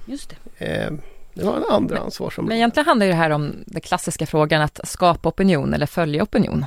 Just 0.07 0.35
det. 0.59 0.67
Eh, 0.67 0.93
det 1.35 1.45
var 1.45 1.57
en 1.57 1.65
andra 1.71 1.99
ansvarsområde. 1.99 2.49
Men 2.49 2.57
egentligen 2.57 2.87
handlar 2.87 3.07
ju 3.07 3.13
det 3.13 3.19
här 3.19 3.31
om 3.31 3.55
den 3.67 3.81
klassiska 3.81 4.27
frågan 4.27 4.63
att 4.63 4.81
skapa 4.85 5.29
opinion 5.29 5.75
eller 5.75 5.87
följa 5.87 6.23
opinion. 6.23 6.65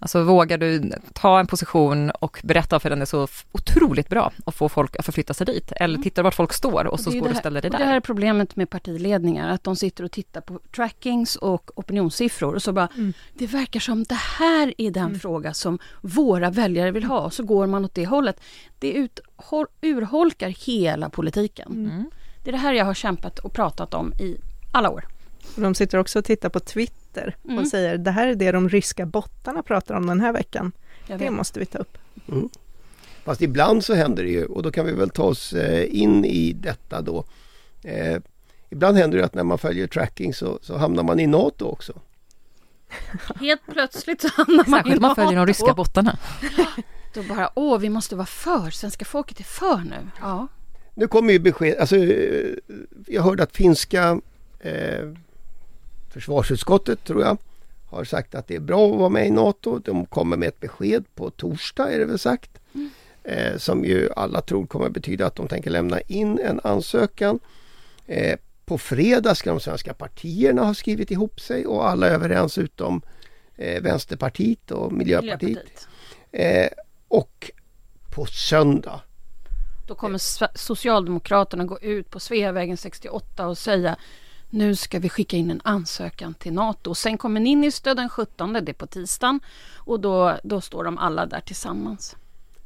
Alltså 0.00 0.22
vågar 0.22 0.58
du 0.58 0.92
ta 1.12 1.40
en 1.40 1.46
position 1.46 2.10
och 2.10 2.40
berätta 2.44 2.80
för 2.80 2.90
den 2.90 3.00
är 3.02 3.06
så 3.06 3.28
otroligt 3.52 4.08
bra 4.08 4.32
och 4.44 4.54
få 4.54 4.68
folk 4.68 4.96
att 4.96 5.04
förflytta 5.04 5.34
sig 5.34 5.46
dit? 5.46 5.72
Eller 5.76 5.98
tittar 5.98 6.22
du 6.22 6.24
vart 6.24 6.34
folk 6.34 6.52
står 6.52 6.86
och 6.86 7.00
så 7.00 7.10
det 7.10 7.16
är 7.16 7.20
går 7.20 7.28
det 7.28 7.32
du 7.32 7.36
och 7.36 7.40
ställer 7.40 7.60
dig 7.62 7.68
och 7.70 7.72
Det 7.78 7.84
här 7.84 7.90
där. 7.90 7.96
är 7.96 8.00
problemet 8.00 8.56
med 8.56 8.70
partiledningar, 8.70 9.48
att 9.50 9.64
de 9.64 9.76
sitter 9.76 10.04
och 10.04 10.10
tittar 10.10 10.40
på 10.40 10.60
trackings 10.76 11.36
och 11.36 11.70
opinionssiffror 11.78 12.54
och 12.54 12.62
så 12.62 12.72
bara, 12.72 12.88
Mm. 12.96 13.12
det 13.34 13.46
verkar 13.46 13.80
som 13.80 14.04
det 14.04 14.14
här 14.38 14.74
är 14.78 14.90
den 14.90 15.06
Mm. 15.06 15.18
fråga 15.20 15.54
som 15.54 15.78
våra 16.00 16.50
väljare 16.50 16.90
vill 16.90 17.04
ha, 17.04 17.20
och 17.20 17.32
så 17.32 17.42
går 17.42 17.66
man 17.66 17.84
åt 17.84 17.94
det 17.94 18.06
hållet. 18.06 18.40
Det 18.78 18.92
uthåll, 18.92 19.66
urholkar 19.80 20.48
hela 20.48 21.08
politiken. 21.10 21.72
Mm. 21.72 22.10
Det 22.44 22.50
är 22.50 22.52
det 22.52 22.58
här 22.58 22.72
jag 22.72 22.84
har 22.84 22.94
kämpat 22.94 23.38
och 23.38 23.52
pratat 23.52 23.94
om 23.94 24.12
i 24.12 24.36
alla 24.72 24.90
år. 24.90 25.04
Och 25.56 25.62
de 25.62 25.74
sitter 25.74 25.98
också 25.98 26.18
och 26.18 26.24
tittar 26.24 26.48
på 26.48 26.60
Twitter 26.60 26.97
Mm. 27.16 27.58
och 27.58 27.68
säger 27.68 27.98
det 27.98 28.10
här 28.10 28.26
är 28.26 28.34
det 28.34 28.52
de 28.52 28.68
ryska 28.68 29.06
bottarna 29.06 29.62
pratar 29.62 29.94
om 29.94 30.06
den 30.06 30.20
här 30.20 30.32
veckan. 30.32 30.72
Det 31.18 31.30
måste 31.30 31.60
vi 31.60 31.66
ta 31.66 31.78
upp. 31.78 31.98
Fast 33.24 33.42
ibland 33.42 33.84
så 33.84 33.94
händer 33.94 34.22
det 34.22 34.30
ju 34.30 34.44
och 34.44 34.62
då 34.62 34.70
kan 34.70 34.86
vi 34.86 34.92
väl 34.92 35.10
ta 35.10 35.22
oss 35.22 35.52
eh, 35.52 36.00
in 36.00 36.24
i 36.24 36.52
detta 36.52 37.00
då. 37.02 37.24
Eh, 37.84 38.16
ibland 38.70 38.96
händer 38.96 39.18
det 39.18 39.24
att 39.24 39.34
när 39.34 39.44
man 39.44 39.58
följer 39.58 39.86
tracking 39.86 40.34
så, 40.34 40.58
så 40.62 40.76
hamnar 40.76 41.02
man 41.02 41.20
i 41.20 41.26
NATO 41.26 41.64
också. 41.64 41.92
Helt 43.40 43.66
plötsligt 43.72 44.20
så 44.20 44.28
hamnar 44.32 44.64
man 44.66 44.78
Särskilt 44.78 44.94
i 44.94 44.96
om 44.98 45.02
man 45.02 45.14
följer 45.14 45.32
de 45.32 45.36
NATO. 45.38 45.48
ryska 45.48 45.74
bottarna. 45.74 46.18
Då 47.14 47.22
bara, 47.22 47.50
åh, 47.54 47.78
vi 47.78 47.88
måste 47.88 48.16
vara 48.16 48.26
för, 48.26 48.70
svenska 48.70 49.04
folket 49.04 49.40
är 49.40 49.44
för 49.44 49.76
nu. 49.76 50.10
Ja. 50.20 50.46
Nu 50.94 51.06
kommer 51.08 51.32
ju 51.32 51.38
besked, 51.38 51.78
alltså 51.78 51.96
eh, 51.96 52.54
jag 53.06 53.22
hörde 53.22 53.42
att 53.42 53.56
finska 53.56 54.20
eh, 54.60 55.12
försvarsutskottet 56.08 57.04
tror 57.04 57.22
jag 57.22 57.36
har 57.90 58.04
sagt 58.04 58.34
att 58.34 58.46
det 58.46 58.54
är 58.54 58.60
bra 58.60 58.92
att 58.92 58.98
vara 58.98 59.08
med 59.08 59.26
i 59.26 59.30
NATO. 59.30 59.78
De 59.78 60.06
kommer 60.06 60.36
med 60.36 60.48
ett 60.48 60.60
besked 60.60 61.04
på 61.14 61.30
torsdag 61.30 61.92
är 61.92 61.98
det 61.98 62.04
väl 62.04 62.18
sagt. 62.18 62.50
Mm. 62.74 62.90
Eh, 63.24 63.56
som 63.56 63.84
ju 63.84 64.10
alla 64.16 64.40
tror 64.40 64.66
kommer 64.66 64.88
betyda 64.88 65.26
att 65.26 65.34
de 65.34 65.48
tänker 65.48 65.70
lämna 65.70 66.00
in 66.00 66.38
en 66.38 66.60
ansökan. 66.64 67.38
Eh, 68.06 68.38
på 68.64 68.78
fredag 68.78 69.34
ska 69.34 69.50
de 69.50 69.60
svenska 69.60 69.94
partierna 69.94 70.64
ha 70.64 70.74
skrivit 70.74 71.10
ihop 71.10 71.40
sig 71.40 71.66
och 71.66 71.88
alla 71.88 72.06
är 72.06 72.10
överens 72.10 72.58
utom 72.58 73.02
eh, 73.56 73.82
Vänsterpartiet 73.82 74.70
och 74.70 74.92
Miljöpartiet. 74.92 75.42
Miljöpartiet. 75.42 75.88
Eh, 76.32 76.68
och 77.08 77.50
på 78.14 78.26
söndag 78.26 79.00
Då 79.86 79.94
kommer 79.94 80.18
Socialdemokraterna 80.58 81.64
gå 81.64 81.80
ut 81.80 82.10
på 82.10 82.20
Sveavägen 82.20 82.76
68 82.76 83.46
och 83.46 83.58
säga 83.58 83.96
nu 84.50 84.76
ska 84.76 84.98
vi 84.98 85.08
skicka 85.08 85.36
in 85.36 85.50
en 85.50 85.60
ansökan 85.64 86.34
till 86.34 86.52
NATO. 86.52 86.94
Sen 86.94 87.18
kommer 87.18 87.40
Niinistö 87.40 87.94
den 87.94 88.08
17, 88.08 88.52
det 88.52 88.68
är 88.68 88.72
på 88.72 88.86
tisdagen. 88.86 89.40
Och 89.76 90.00
då, 90.00 90.38
då 90.42 90.60
står 90.60 90.84
de 90.84 90.98
alla 90.98 91.26
där 91.26 91.40
tillsammans. 91.40 92.16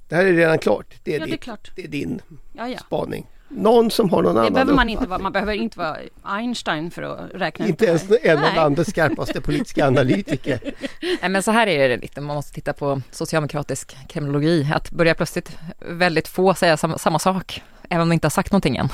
Det 0.09 0.15
här 0.17 0.25
är 0.25 0.33
redan 0.33 0.59
klart. 0.59 0.95
Det 1.05 1.15
är, 1.17 1.21
Ja, 1.21 1.27
det 1.27 1.49
är 1.49 1.59
det 1.75 1.85
är 1.85 1.89
din 1.89 2.23
Ja, 2.53 2.69
ja. 2.69 2.79
spaning. 2.79 3.27
Någon 3.49 3.91
som 3.91 4.11
har 4.11 4.23
någon 4.23 4.35
Det 4.35 4.41
annan 4.41 4.53
behöver 4.53 4.75
man, 4.75 4.89
inte 4.89 5.07
vara, 5.07 5.19
man 5.19 5.33
behöver 5.33 5.53
inte 5.53 5.79
vara 5.79 5.97
Einstein 6.23 6.91
för 6.91 7.03
att 7.03 7.31
räkna 7.35 7.65
ut 7.65 7.69
Inte 7.69 7.87
ens 7.87 8.05
en 8.23 8.39
av 8.39 8.55
landets 8.55 8.91
skarpaste 8.91 9.41
politiska 9.41 9.87
analytiker. 9.87 10.61
Nej, 11.21 11.31
men 11.31 11.43
så 11.43 11.51
här 11.51 11.67
är 11.67 11.89
det 11.89 11.97
lite, 11.97 12.21
man 12.21 12.37
måste 12.37 12.53
titta 12.53 12.73
på 12.73 13.01
socialdemokratisk 13.11 13.97
kriminologi, 14.09 14.69
att 14.75 14.91
börja 14.91 15.15
plötsligt 15.15 15.59
väldigt 15.79 16.29
få 16.29 16.55
säga 16.55 16.77
samma, 16.77 16.99
samma 16.99 17.19
sak, 17.19 17.63
även 17.89 18.03
om 18.03 18.09
de 18.09 18.15
inte 18.15 18.25
har 18.27 18.31
sagt 18.31 18.53
någonting 18.53 18.77
än. 18.77 18.89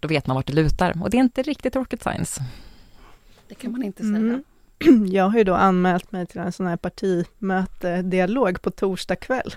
Då 0.00 0.08
vet 0.08 0.26
man 0.26 0.34
vart 0.34 0.46
det 0.46 0.52
lutar 0.52 1.02
och 1.02 1.10
det 1.10 1.16
är 1.16 1.20
inte 1.20 1.42
riktigt 1.42 1.76
rocket 1.76 2.02
science. 2.02 2.42
Det 3.48 3.54
kan 3.54 3.72
man 3.72 3.82
inte 3.82 4.02
säga. 4.02 4.16
Mm. 4.16 4.44
Jag 5.06 5.24
har 5.24 5.38
ju 5.38 5.44
då 5.44 5.54
anmält 5.54 6.12
mig 6.12 6.26
till 6.26 6.40
en 6.40 6.52
sån 6.52 6.66
här 6.66 6.76
partimöte-dialog 6.76 8.62
på 8.62 8.70
torsdag 8.70 9.16
kväll. 9.16 9.54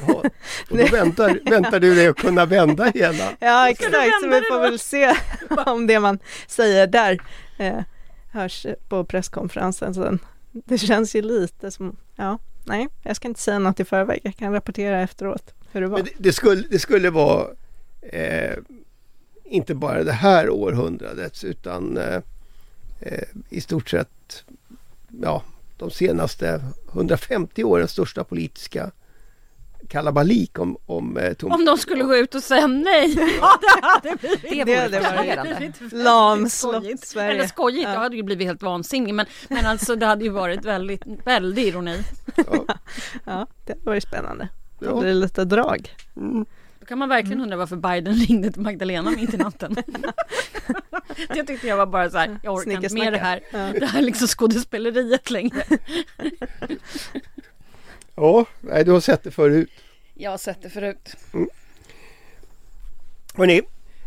Jaha. 0.00 0.30
Och 0.70 0.76
då 0.76 0.86
väntar, 0.92 1.50
väntar 1.50 1.80
du 1.80 1.94
dig 1.94 2.06
att 2.06 2.16
kunna 2.16 2.46
vända 2.46 2.84
hela. 2.84 3.32
Ja, 3.38 3.70
exakt, 3.70 3.94
så 4.22 4.28
vi 4.28 4.40
får 4.50 4.60
väl 4.60 4.78
se 4.78 5.14
om 5.66 5.86
det 5.86 6.00
man 6.00 6.18
säger 6.46 6.86
där 6.86 7.18
eh, 7.58 7.78
hörs 8.32 8.66
på 8.88 9.04
presskonferensen 9.04 9.94
sen. 9.94 10.18
Det 10.52 10.78
känns 10.78 11.16
ju 11.16 11.22
lite 11.22 11.70
som, 11.70 11.96
ja, 12.16 12.38
nej, 12.64 12.88
jag 13.02 13.16
ska 13.16 13.28
inte 13.28 13.40
säga 13.40 13.58
något 13.58 13.80
i 13.80 13.84
förväg, 13.84 14.20
jag 14.22 14.36
kan 14.36 14.52
rapportera 14.52 15.00
efteråt 15.00 15.54
hur 15.72 15.80
det 15.80 15.86
var. 15.86 15.98
Men 15.98 16.04
det, 16.04 16.12
det, 16.18 16.32
skulle, 16.32 16.62
det 16.70 16.78
skulle 16.78 17.10
vara 17.10 17.46
eh, 18.02 18.56
inte 19.48 19.74
bara 19.74 20.04
det 20.04 20.12
här 20.12 20.50
århundradets 20.50 21.44
utan 21.44 21.96
eh, 21.96 22.20
eh, 23.00 23.24
i 23.50 23.60
stort 23.60 23.88
sett 23.88 24.44
ja, 25.22 25.42
de 25.76 25.90
senaste 25.90 26.60
150 26.92 27.64
årens 27.64 27.90
största 27.90 28.24
politiska 28.24 28.90
kalabalik 29.88 30.58
om, 30.58 30.76
om 30.86 31.16
eh, 31.16 31.32
Tom 31.32 31.52
Om 31.52 31.64
de 31.64 31.78
skulle 31.78 32.04
gå 32.04 32.16
ut 32.16 32.34
och 32.34 32.42
säga 32.42 32.66
nej. 32.66 33.14
Ja, 33.40 33.58
det 34.02 34.08
hade 34.10 34.16
blivit 34.16 34.66
Det 34.66 34.88
vore 34.88 35.02
fascinerande. 35.02 35.72
Lamslott. 35.92 37.00
Sverige. 37.00 37.34
Eller 37.34 37.46
skojigt, 37.46 37.82
Ja. 37.84 37.92
jag 37.92 38.00
hade 38.00 38.16
ju 38.16 38.22
blivit 38.22 38.46
helt 38.46 38.62
vansinnig. 38.62 39.14
Men, 39.14 39.26
men 39.48 39.66
alltså 39.66 39.96
det 39.96 40.06
hade 40.06 40.24
ju 40.24 40.30
varit 40.30 40.64
väldigt, 40.64 41.02
väldigt 41.24 41.66
ironi. 41.66 42.02
Ja, 42.36 42.64
Ja, 43.24 43.46
det 43.66 43.74
var 43.84 43.94
ju 43.94 44.00
spännande. 44.00 44.48
Ja, 44.78 45.00
blir 45.00 45.08
det 45.08 45.14
lite 45.14 45.44
drag. 45.44 45.94
mm. 46.16 46.46
Då 46.86 46.88
kan 46.88 46.98
man 46.98 47.08
verkligen 47.08 47.40
undra 47.40 47.56
varför 47.56 47.76
Biden 47.76 48.14
ringde 48.14 48.52
till 48.52 48.62
Magdalena 48.62 49.10
mitt 49.10 49.34
i 49.34 49.36
natten. 49.36 49.74
det 51.28 51.44
tyckte 51.44 51.66
jag 51.66 51.76
var 51.76 51.86
bara 51.86 52.10
så 52.10 52.18
här, 52.18 52.38
jag 52.42 52.54
orkar 52.54 52.70
inte 52.70 52.94
med 52.94 53.12
det 53.12 53.18
här. 53.18 53.40
Ja. 53.50 53.72
Det 53.80 53.86
här 53.86 54.02
liksom 54.02 54.28
skådespeleriet 54.28 55.30
längre. 55.30 55.64
ja 58.14 58.46
nej, 58.60 58.84
du 58.84 58.92
har 58.92 59.00
sett 59.00 59.22
det 59.22 59.30
förut. 59.30 59.70
Jag 60.14 60.30
har 60.30 60.38
sett 60.38 60.62
det 60.62 60.70
förut. 60.70 61.16
Hörrni, 63.34 63.62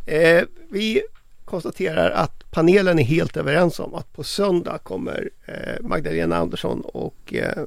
eh, 0.06 0.44
vi 0.70 1.02
konstaterar 1.46 2.12
att 2.12 2.52
panelen 2.52 3.00
är 3.00 3.04
helt 3.04 3.38
överens 3.38 3.80
om 3.80 3.96
att 3.96 4.14
på 4.14 4.24
söndag 4.24 4.78
kommer 4.78 5.30
eh, 5.46 5.82
Magdalena 5.82 6.38
Andersson 6.38 6.82
och 6.82 7.34
eh, 7.34 7.64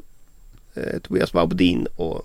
eh, 0.74 0.98
Tobias 0.98 1.34
Wabodin 1.34 1.86
och 1.96 2.24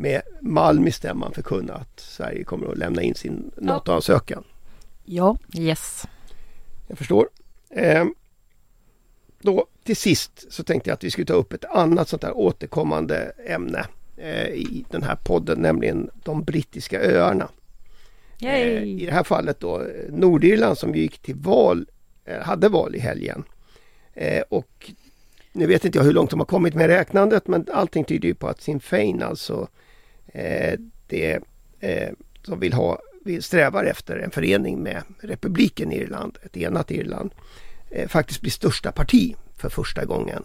med 0.00 0.22
Malm 0.40 0.86
i 0.86 0.92
stämman 0.92 1.32
förkunna 1.32 1.74
att 1.74 2.00
Sverige 2.00 2.44
kommer 2.44 2.72
att 2.72 2.78
lämna 2.78 3.02
in 3.02 3.14
sin 3.14 3.50
NATO-ansökan. 3.56 4.44
Ja. 5.04 5.36
Yes. 5.54 6.04
Jag 6.86 6.98
förstår. 6.98 7.28
Eh, 7.70 8.04
då 9.40 9.66
till 9.84 9.96
sist 9.96 10.52
så 10.52 10.64
tänkte 10.64 10.90
jag 10.90 10.94
att 10.94 11.04
vi 11.04 11.10
skulle 11.10 11.26
ta 11.26 11.32
upp 11.32 11.52
ett 11.52 11.64
annat 11.64 12.08
sånt 12.08 12.22
där 12.22 12.36
återkommande 12.36 13.32
ämne 13.46 13.86
eh, 14.16 14.48
i 14.48 14.84
den 14.90 15.02
här 15.02 15.16
podden, 15.16 15.58
nämligen 15.58 16.10
de 16.22 16.44
brittiska 16.44 17.00
öarna. 17.00 17.48
Eh, 18.42 18.82
I 18.82 19.06
det 19.06 19.12
här 19.12 19.24
fallet 19.24 19.60
då 19.60 19.86
Nordirland 20.08 20.78
som 20.78 20.94
gick 20.94 21.18
till 21.18 21.36
val, 21.36 21.86
eh, 22.24 22.40
hade 22.40 22.68
val 22.68 22.94
i 22.94 22.98
helgen. 22.98 23.44
Eh, 24.14 24.42
och 24.48 24.90
nu 25.52 25.66
vet 25.66 25.84
inte 25.84 25.98
jag 25.98 26.04
hur 26.04 26.12
långt 26.12 26.30
de 26.30 26.40
har 26.40 26.46
kommit 26.46 26.74
med 26.74 26.86
räknandet 26.86 27.48
men 27.48 27.66
allting 27.72 28.04
tyder 28.04 28.28
ju 28.28 28.34
på 28.34 28.48
att 28.48 28.60
Sinn 28.60 28.80
Fein 28.80 29.22
alltså 29.22 29.60
eh, 29.62 29.68
Eh, 30.32 30.78
det 31.06 31.40
eh, 31.80 32.10
som 32.42 32.60
vill 32.60 32.72
ha, 32.72 32.98
vill 33.24 33.42
strävar 33.42 33.84
efter 33.84 34.16
en 34.16 34.30
förening 34.30 34.82
med 34.82 35.02
republiken 35.20 35.92
Irland, 35.92 36.38
ett 36.42 36.56
enat 36.56 36.90
Irland, 36.90 37.30
eh, 37.90 38.08
faktiskt 38.08 38.40
blir 38.40 38.50
största 38.50 38.92
parti 38.92 39.36
för 39.56 39.68
första 39.68 40.04
gången 40.04 40.42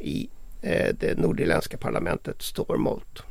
i 0.00 0.28
eh, 0.62 0.94
det 1.00 1.18
nordirländska 1.18 1.76
parlamentet 1.76 2.42
Stormont. 2.42 3.22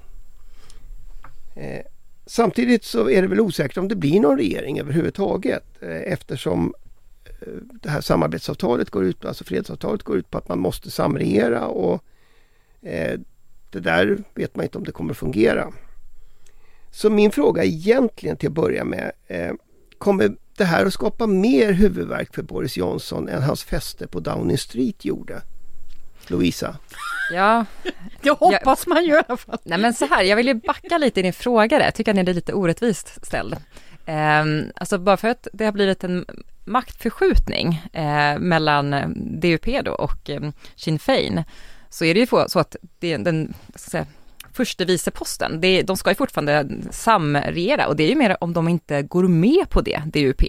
Eh, 1.56 1.86
Samtidigt 2.26 2.84
så 2.84 3.10
är 3.10 3.22
det 3.22 3.28
väl 3.28 3.40
osäkert 3.40 3.78
om 3.78 3.88
det 3.88 3.96
blir 3.96 4.20
någon 4.20 4.38
regering 4.38 4.80
överhuvudtaget 4.80 5.64
eh, 5.82 6.14
eftersom 6.14 6.74
eh, 7.42 7.54
det 7.82 7.90
här 7.90 8.02
samarbetsavtalet 8.02 8.90
går 8.90 9.04
ut, 9.04 9.26
alltså 9.26 9.44
fredsavtalet 9.44 10.04
går 10.04 10.18
ut 10.18 10.30
på 10.32 10.38
att 10.38 10.48
man 10.48 10.60
måste 10.60 10.92
samregera 10.92 11.68
och 11.68 12.04
eh, 12.82 13.20
det 13.74 13.80
där 13.80 14.18
vet 14.36 14.56
man 14.56 14.64
inte 14.66 14.78
om 14.78 14.84
det 14.84 14.92
kommer 14.92 15.12
att 15.12 15.18
fungera. 15.18 15.74
Så 16.92 17.10
min 17.10 17.32
fråga 17.32 17.64
egentligen 17.64 18.38
till 18.38 18.48
att 18.50 18.54
börja 18.54 18.84
med, 18.84 19.12
eh, 19.28 19.52
kommer 19.98 20.36
det 20.58 20.66
här 20.66 20.86
att 20.86 20.94
skapa 20.94 21.28
mer 21.28 21.72
huvudvärk 21.72 22.36
för 22.36 22.42
Boris 22.44 22.78
Johnson 22.78 23.30
än 23.30 23.44
hans 23.44 23.64
fester 23.64 24.08
på 24.08 24.20
Downing 24.20 24.58
Street 24.58 25.06
gjorde? 25.06 25.42
Lovisa? 26.28 26.78
Ja, 27.34 27.66
Det 28.22 28.30
hoppas 28.30 28.88
man 28.88 29.06
ju 29.06 29.12
i 29.14 29.22
alla 29.28 29.38
fall. 29.38 29.58
nej 29.64 29.78
men 29.78 29.94
så 29.94 30.06
här, 30.06 30.24
jag 30.24 30.36
vill 30.36 30.48
ju 30.48 30.54
backa 30.54 30.98
lite 30.98 31.20
i 31.20 31.24
din 31.24 31.34
fråga 31.34 31.78
där. 31.78 31.86
Jag 31.86 31.96
tycker 31.96 32.12
att 32.12 32.16
den 32.16 32.28
är 32.28 32.34
lite 32.34 32.54
orättvist 32.54 33.26
ställd. 33.26 33.56
Um, 34.08 34.72
alltså 34.76 34.98
bara 34.98 35.18
för 35.18 35.28
att 35.28 35.48
det 35.54 35.66
har 35.66 35.72
blivit 35.72 36.04
en 36.04 36.26
maktförskjutning 36.66 37.82
eh, 37.94 38.40
mellan 38.40 38.94
eh, 38.94 39.08
DUP 39.16 39.66
då 39.86 39.92
och 39.92 40.30
eh, 40.30 40.42
Sinn 40.76 41.00
Fein 41.00 41.44
så 41.94 42.06
är 42.06 42.14
det 42.14 42.20
ju 42.20 42.28
så 42.48 42.60
att 42.60 42.76
det, 43.00 43.18
den 43.18 43.54
säga, 43.76 44.06
förste 44.54 44.86
viceposten, 44.86 45.62
det, 45.62 45.82
de 45.82 45.98
ska 45.98 46.12
ju 46.12 46.16
fortfarande 46.16 46.68
samregera 46.92 47.88
och 47.88 47.96
det 47.96 48.04
är 48.04 48.10
ju 48.10 48.16
mer 48.16 48.38
om 48.40 48.54
de 48.54 48.68
inte 48.68 49.02
går 49.02 49.24
med 49.24 49.70
på 49.70 49.82
det, 49.82 50.02
DUP. 50.06 50.42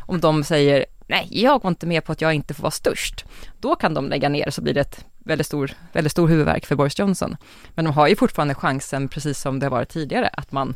Om 0.00 0.20
de 0.20 0.44
säger 0.44 0.84
nej, 1.06 1.28
jag 1.30 1.60
går 1.60 1.68
inte 1.68 1.86
med 1.86 2.04
på 2.04 2.12
att 2.12 2.20
jag 2.20 2.34
inte 2.34 2.54
får 2.54 2.62
vara 2.62 2.70
störst. 2.70 3.24
Då 3.60 3.76
kan 3.76 3.94
de 3.94 4.08
lägga 4.08 4.28
ner 4.28 4.50
så 4.50 4.62
blir 4.62 4.74
det 4.74 4.80
ett 4.80 5.04
väldigt 5.18 5.46
stor, 5.46 5.72
väldigt 5.92 6.12
stor 6.12 6.28
huvudvärk 6.28 6.66
för 6.66 6.76
Boris 6.76 6.98
Johnson. 6.98 7.36
Men 7.74 7.84
de 7.84 7.94
har 7.94 8.08
ju 8.08 8.16
fortfarande 8.16 8.54
chansen, 8.54 9.08
precis 9.08 9.40
som 9.40 9.58
det 9.58 9.66
har 9.66 9.70
varit 9.70 9.88
tidigare, 9.88 10.28
att 10.32 10.52
man, 10.52 10.74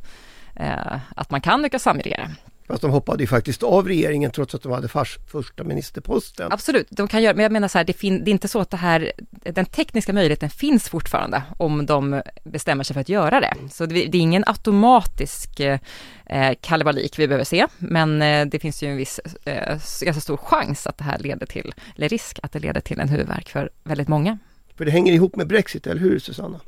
eh, 0.54 0.98
att 1.16 1.30
man 1.30 1.40
kan 1.40 1.62
lyckas 1.62 1.82
samregera. 1.82 2.30
Fast 2.66 2.82
de 2.82 2.90
hoppade 2.90 3.22
ju 3.22 3.26
faktiskt 3.26 3.62
av 3.62 3.88
regeringen 3.88 4.30
trots 4.30 4.54
att 4.54 4.62
de 4.62 4.72
hade 4.72 4.88
fars, 4.88 5.18
första 5.26 5.64
ministerposten. 5.64 6.52
Absolut, 6.52 6.86
de 6.90 7.08
kan 7.08 7.22
göra, 7.22 7.34
men 7.34 7.42
jag 7.42 7.52
menar 7.52 7.68
så 7.68 7.78
här, 7.78 7.84
det, 7.84 7.92
fin, 7.92 8.24
det 8.24 8.30
är 8.30 8.32
inte 8.32 8.48
så 8.48 8.60
att 8.60 8.70
det 8.70 8.76
här, 8.76 9.12
den 9.30 9.64
tekniska 9.64 10.12
möjligheten 10.12 10.50
finns 10.50 10.88
fortfarande 10.88 11.42
om 11.58 11.86
de 11.86 12.22
bestämmer 12.44 12.84
sig 12.84 12.94
för 12.94 13.00
att 13.00 13.08
göra 13.08 13.40
det. 13.40 13.54
Så 13.70 13.86
det, 13.86 13.94
det 14.06 14.18
är 14.18 14.22
ingen 14.22 14.44
automatisk 14.46 15.60
eh, 15.60 16.52
kalabalik 16.60 17.18
vi 17.18 17.28
behöver 17.28 17.44
se, 17.44 17.66
men 17.78 18.22
eh, 18.22 18.46
det 18.46 18.58
finns 18.58 18.82
ju 18.82 18.90
en 18.90 18.96
viss, 18.96 19.20
eh, 19.44 19.78
ganska 20.00 20.20
stor 20.20 20.36
chans 20.36 20.86
att 20.86 20.98
det 20.98 21.04
här 21.04 21.18
leder 21.18 21.46
till, 21.46 21.74
eller 21.96 22.08
risk 22.08 22.38
att 22.42 22.52
det 22.52 22.58
leder 22.58 22.80
till 22.80 23.00
en 23.00 23.08
huvudvärk 23.08 23.48
för 23.48 23.70
väldigt 23.84 24.08
många. 24.08 24.38
För 24.76 24.84
det 24.84 24.90
hänger 24.90 25.12
ihop 25.12 25.36
med 25.36 25.46
Brexit, 25.46 25.86
eller 25.86 26.00
hur 26.00 26.18
Susanna? 26.18 26.60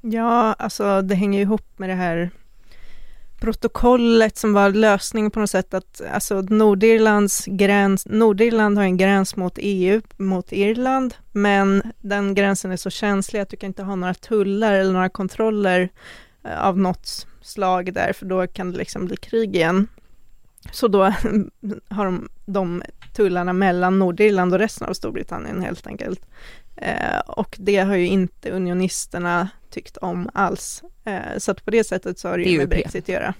Ja, 0.00 0.52
alltså 0.52 1.02
det 1.02 1.14
hänger 1.14 1.40
ihop 1.40 1.78
med 1.78 1.88
det 1.88 1.94
här 1.94 2.30
protokollet 3.44 4.36
som 4.36 4.52
var 4.52 4.70
lösningen 4.70 5.30
på 5.30 5.40
något 5.40 5.50
sätt 5.50 5.74
att 5.74 6.02
alltså 6.12 6.40
Nordirlands 6.40 7.44
gräns, 7.46 8.06
Nordirland 8.06 8.78
har 8.78 8.84
en 8.84 8.96
gräns 8.96 9.36
mot 9.36 9.58
EU, 9.58 10.00
mot 10.16 10.52
Irland, 10.52 11.14
men 11.32 11.82
den 12.00 12.34
gränsen 12.34 12.72
är 12.72 12.76
så 12.76 12.90
känslig 12.90 13.40
att 13.40 13.48
du 13.48 13.56
kan 13.56 13.66
inte 13.66 13.82
ha 13.82 13.96
några 13.96 14.14
tullar 14.14 14.72
eller 14.72 14.92
några 14.92 15.08
kontroller 15.08 15.88
eh, 16.44 16.64
av 16.64 16.78
något 16.78 17.26
slag 17.40 17.94
där, 17.94 18.12
för 18.12 18.26
då 18.26 18.46
kan 18.46 18.72
det 18.72 18.78
liksom 18.78 19.06
bli 19.06 19.16
krig 19.16 19.56
igen. 19.56 19.88
Så 20.72 20.88
då 20.88 21.02
har 21.88 22.04
de, 22.04 22.28
de 22.46 22.82
tullarna 23.16 23.52
mellan 23.52 23.98
Nordirland 23.98 24.52
och 24.52 24.58
resten 24.58 24.88
av 24.88 24.92
Storbritannien 24.92 25.62
helt 25.62 25.86
enkelt. 25.86 26.26
Eh, 26.76 27.18
och 27.26 27.56
det 27.58 27.76
har 27.76 27.94
ju 27.94 28.06
inte 28.06 28.50
unionisterna 28.50 29.48
tyckt 29.74 29.96
om 29.96 30.30
alls. 30.34 30.82
Eh, 31.04 31.38
så 31.38 31.50
att 31.50 31.64
på 31.64 31.70
det 31.70 31.84
sättet 31.84 32.18
så 32.18 32.28
har 32.28 32.38
det 32.38 32.44
ju 32.44 32.58
med 32.58 32.68
Brexit 32.68 33.04
att 33.04 33.08
göra. 33.08 33.34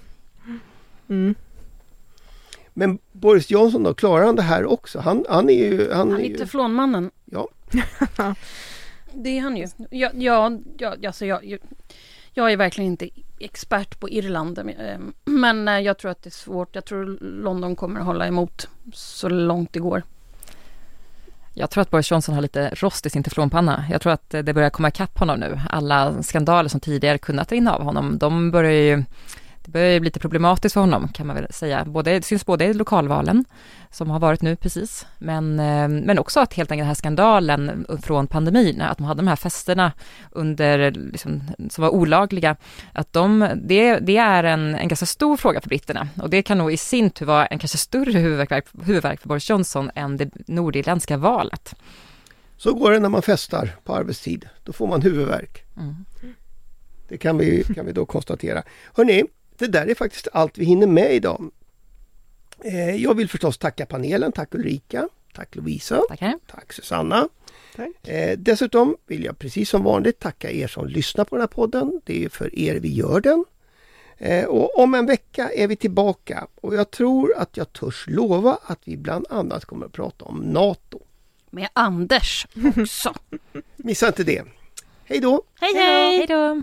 Mm. 1.08 1.34
Men 2.74 2.98
Boris 3.12 3.50
Johnson 3.50 3.82
då, 3.82 3.94
klarar 3.94 4.26
han 4.26 4.36
det 4.36 4.42
här 4.42 4.66
också? 4.66 5.00
Han, 5.00 5.24
han 5.28 5.50
är 5.50 5.54
ju... 5.54 5.92
Han, 5.92 6.10
han 6.10 6.20
är 6.20 6.24
ju... 6.24 6.36
teflonmannen. 6.36 7.10
Ja. 7.24 7.48
det 9.12 9.38
är 9.38 9.40
han 9.40 9.56
ju. 9.56 9.68
Ja, 9.90 10.10
ja, 10.14 10.58
ja, 10.78 10.96
alltså 11.06 11.26
jag, 11.26 11.58
jag 12.32 12.52
är 12.52 12.56
verkligen 12.56 12.90
inte 12.90 13.08
expert 13.38 14.00
på 14.00 14.08
Irland. 14.10 14.58
Eh, 14.58 14.98
men 15.24 15.68
eh, 15.68 15.78
jag 15.78 15.98
tror 15.98 16.10
att 16.10 16.22
det 16.22 16.28
är 16.28 16.30
svårt. 16.30 16.74
Jag 16.74 16.84
tror 16.84 17.18
London 17.20 17.76
kommer 17.76 18.00
att 18.00 18.06
hålla 18.06 18.26
emot 18.26 18.68
så 18.92 19.28
långt 19.28 19.72
det 19.72 19.80
går. 19.80 20.02
Jag 21.54 21.70
tror 21.70 21.82
att 21.82 21.90
Boris 21.90 22.10
Johnson 22.10 22.34
har 22.34 22.42
lite 22.42 22.70
rost 22.74 23.06
i 23.06 23.10
sin 23.10 23.22
teflonpanna. 23.22 23.84
Jag 23.90 24.00
tror 24.00 24.12
att 24.12 24.30
det 24.30 24.54
börjar 24.54 24.70
komma 24.70 24.88
ikapp 24.88 25.18
honom 25.18 25.40
nu. 25.40 25.60
Alla 25.70 26.22
skandaler 26.22 26.68
som 26.68 26.80
tidigare 26.80 27.18
kunnat 27.18 27.52
rinna 27.52 27.74
av 27.74 27.82
honom, 27.82 28.18
de 28.18 28.50
börjar 28.50 28.72
ju 28.72 29.04
det 29.64 29.70
börjar 29.70 30.00
bli 30.00 30.06
lite 30.06 30.20
problematiskt 30.20 30.72
för 30.72 30.80
honom 30.80 31.08
kan 31.08 31.26
man 31.26 31.36
väl 31.36 31.52
säga. 31.52 31.84
Både, 31.84 32.10
det 32.10 32.24
syns 32.24 32.46
både 32.46 32.64
i 32.64 32.74
lokalvalen 32.74 33.44
som 33.90 34.10
har 34.10 34.20
varit 34.20 34.42
nu 34.42 34.56
precis, 34.56 35.06
men, 35.18 35.60
eh, 35.60 35.88
men 35.88 36.18
också 36.18 36.40
att 36.40 36.54
helt 36.54 36.70
enkelt 36.70 36.82
den 36.82 36.86
här 36.86 36.94
skandalen 36.94 37.86
från 38.02 38.26
pandemin, 38.26 38.80
att 38.80 38.98
de 38.98 39.04
hade 39.04 39.18
de 39.22 39.28
här 39.28 39.36
festerna 39.36 39.92
under, 40.30 40.90
liksom, 40.90 41.42
som 41.70 41.82
var 41.82 41.90
olagliga, 41.90 42.56
att 42.92 43.12
de, 43.12 43.48
det, 43.56 43.98
det 43.98 44.16
är 44.16 44.44
en, 44.44 44.74
en 44.74 44.88
ganska 44.88 45.06
stor 45.06 45.36
fråga 45.36 45.60
för 45.60 45.68
britterna 45.68 46.08
och 46.22 46.30
det 46.30 46.42
kan 46.42 46.58
nog 46.58 46.72
i 46.72 46.76
sin 46.76 47.10
tur 47.10 47.26
vara 47.26 47.46
en 47.46 47.58
kanske 47.58 47.78
större 47.78 48.18
huvudvärk, 48.18 48.66
huvudvärk 48.84 49.20
för 49.20 49.28
Boris 49.28 49.50
Johnson 49.50 49.90
än 49.94 50.16
det 50.16 50.30
nordirländska 50.46 51.16
valet. 51.16 51.74
Så 52.56 52.74
går 52.74 52.90
det 52.90 52.98
när 52.98 53.08
man 53.08 53.22
festar 53.22 53.76
på 53.84 53.94
arbetstid, 53.94 54.48
då 54.64 54.72
får 54.72 54.86
man 54.86 55.02
huvudvärk. 55.02 55.64
Mm. 55.76 56.04
Det 57.08 57.18
kan 57.18 57.38
vi, 57.38 57.64
kan 57.74 57.86
vi 57.86 57.92
då 57.92 58.06
konstatera. 58.06 58.62
Hörrni, 58.94 59.24
det 59.58 59.66
där 59.66 59.86
är 59.86 59.94
faktiskt 59.94 60.28
allt 60.32 60.58
vi 60.58 60.64
hinner 60.64 60.86
med 60.86 61.14
idag. 61.14 61.50
Eh, 62.64 62.96
jag 62.96 63.14
vill 63.14 63.28
förstås 63.28 63.58
tacka 63.58 63.86
panelen. 63.86 64.32
Tack 64.32 64.54
Ulrika. 64.54 65.08
Tack 65.34 65.54
Lovisa. 65.54 66.02
Tackar. 66.08 66.38
Tack 66.46 66.72
Susanna. 66.72 67.28
Tack. 67.76 68.08
Eh, 68.08 68.38
dessutom 68.38 68.96
vill 69.06 69.24
jag 69.24 69.38
precis 69.38 69.70
som 69.70 69.82
vanligt 69.84 70.18
tacka 70.18 70.50
er 70.50 70.66
som 70.66 70.86
lyssnar 70.86 71.24
på 71.24 71.36
den 71.36 71.40
här 71.40 71.46
podden. 71.46 72.00
Det 72.04 72.24
är 72.24 72.28
för 72.28 72.58
er 72.58 72.74
vi 72.74 72.92
gör 72.94 73.20
den. 73.20 73.44
Eh, 74.18 74.44
och 74.44 74.78
om 74.78 74.94
en 74.94 75.06
vecka 75.06 75.50
är 75.50 75.68
vi 75.68 75.76
tillbaka 75.76 76.46
och 76.54 76.74
jag 76.74 76.90
tror 76.90 77.34
att 77.36 77.56
jag 77.56 77.72
törs 77.72 78.04
lova 78.08 78.58
att 78.66 78.80
vi 78.84 78.96
bland 78.96 79.26
annat 79.30 79.64
kommer 79.64 79.86
att 79.86 79.92
prata 79.92 80.24
om 80.24 80.38
NATO. 80.38 81.00
Med 81.50 81.68
Anders 81.72 82.46
också. 82.76 83.14
Missa 83.76 84.06
inte 84.06 84.24
det. 84.24 84.44
Hej 85.04 85.20
då! 85.20 85.42
Hej 85.60 85.74
hej! 85.74 86.16
hej 86.18 86.26
då. 86.26 86.62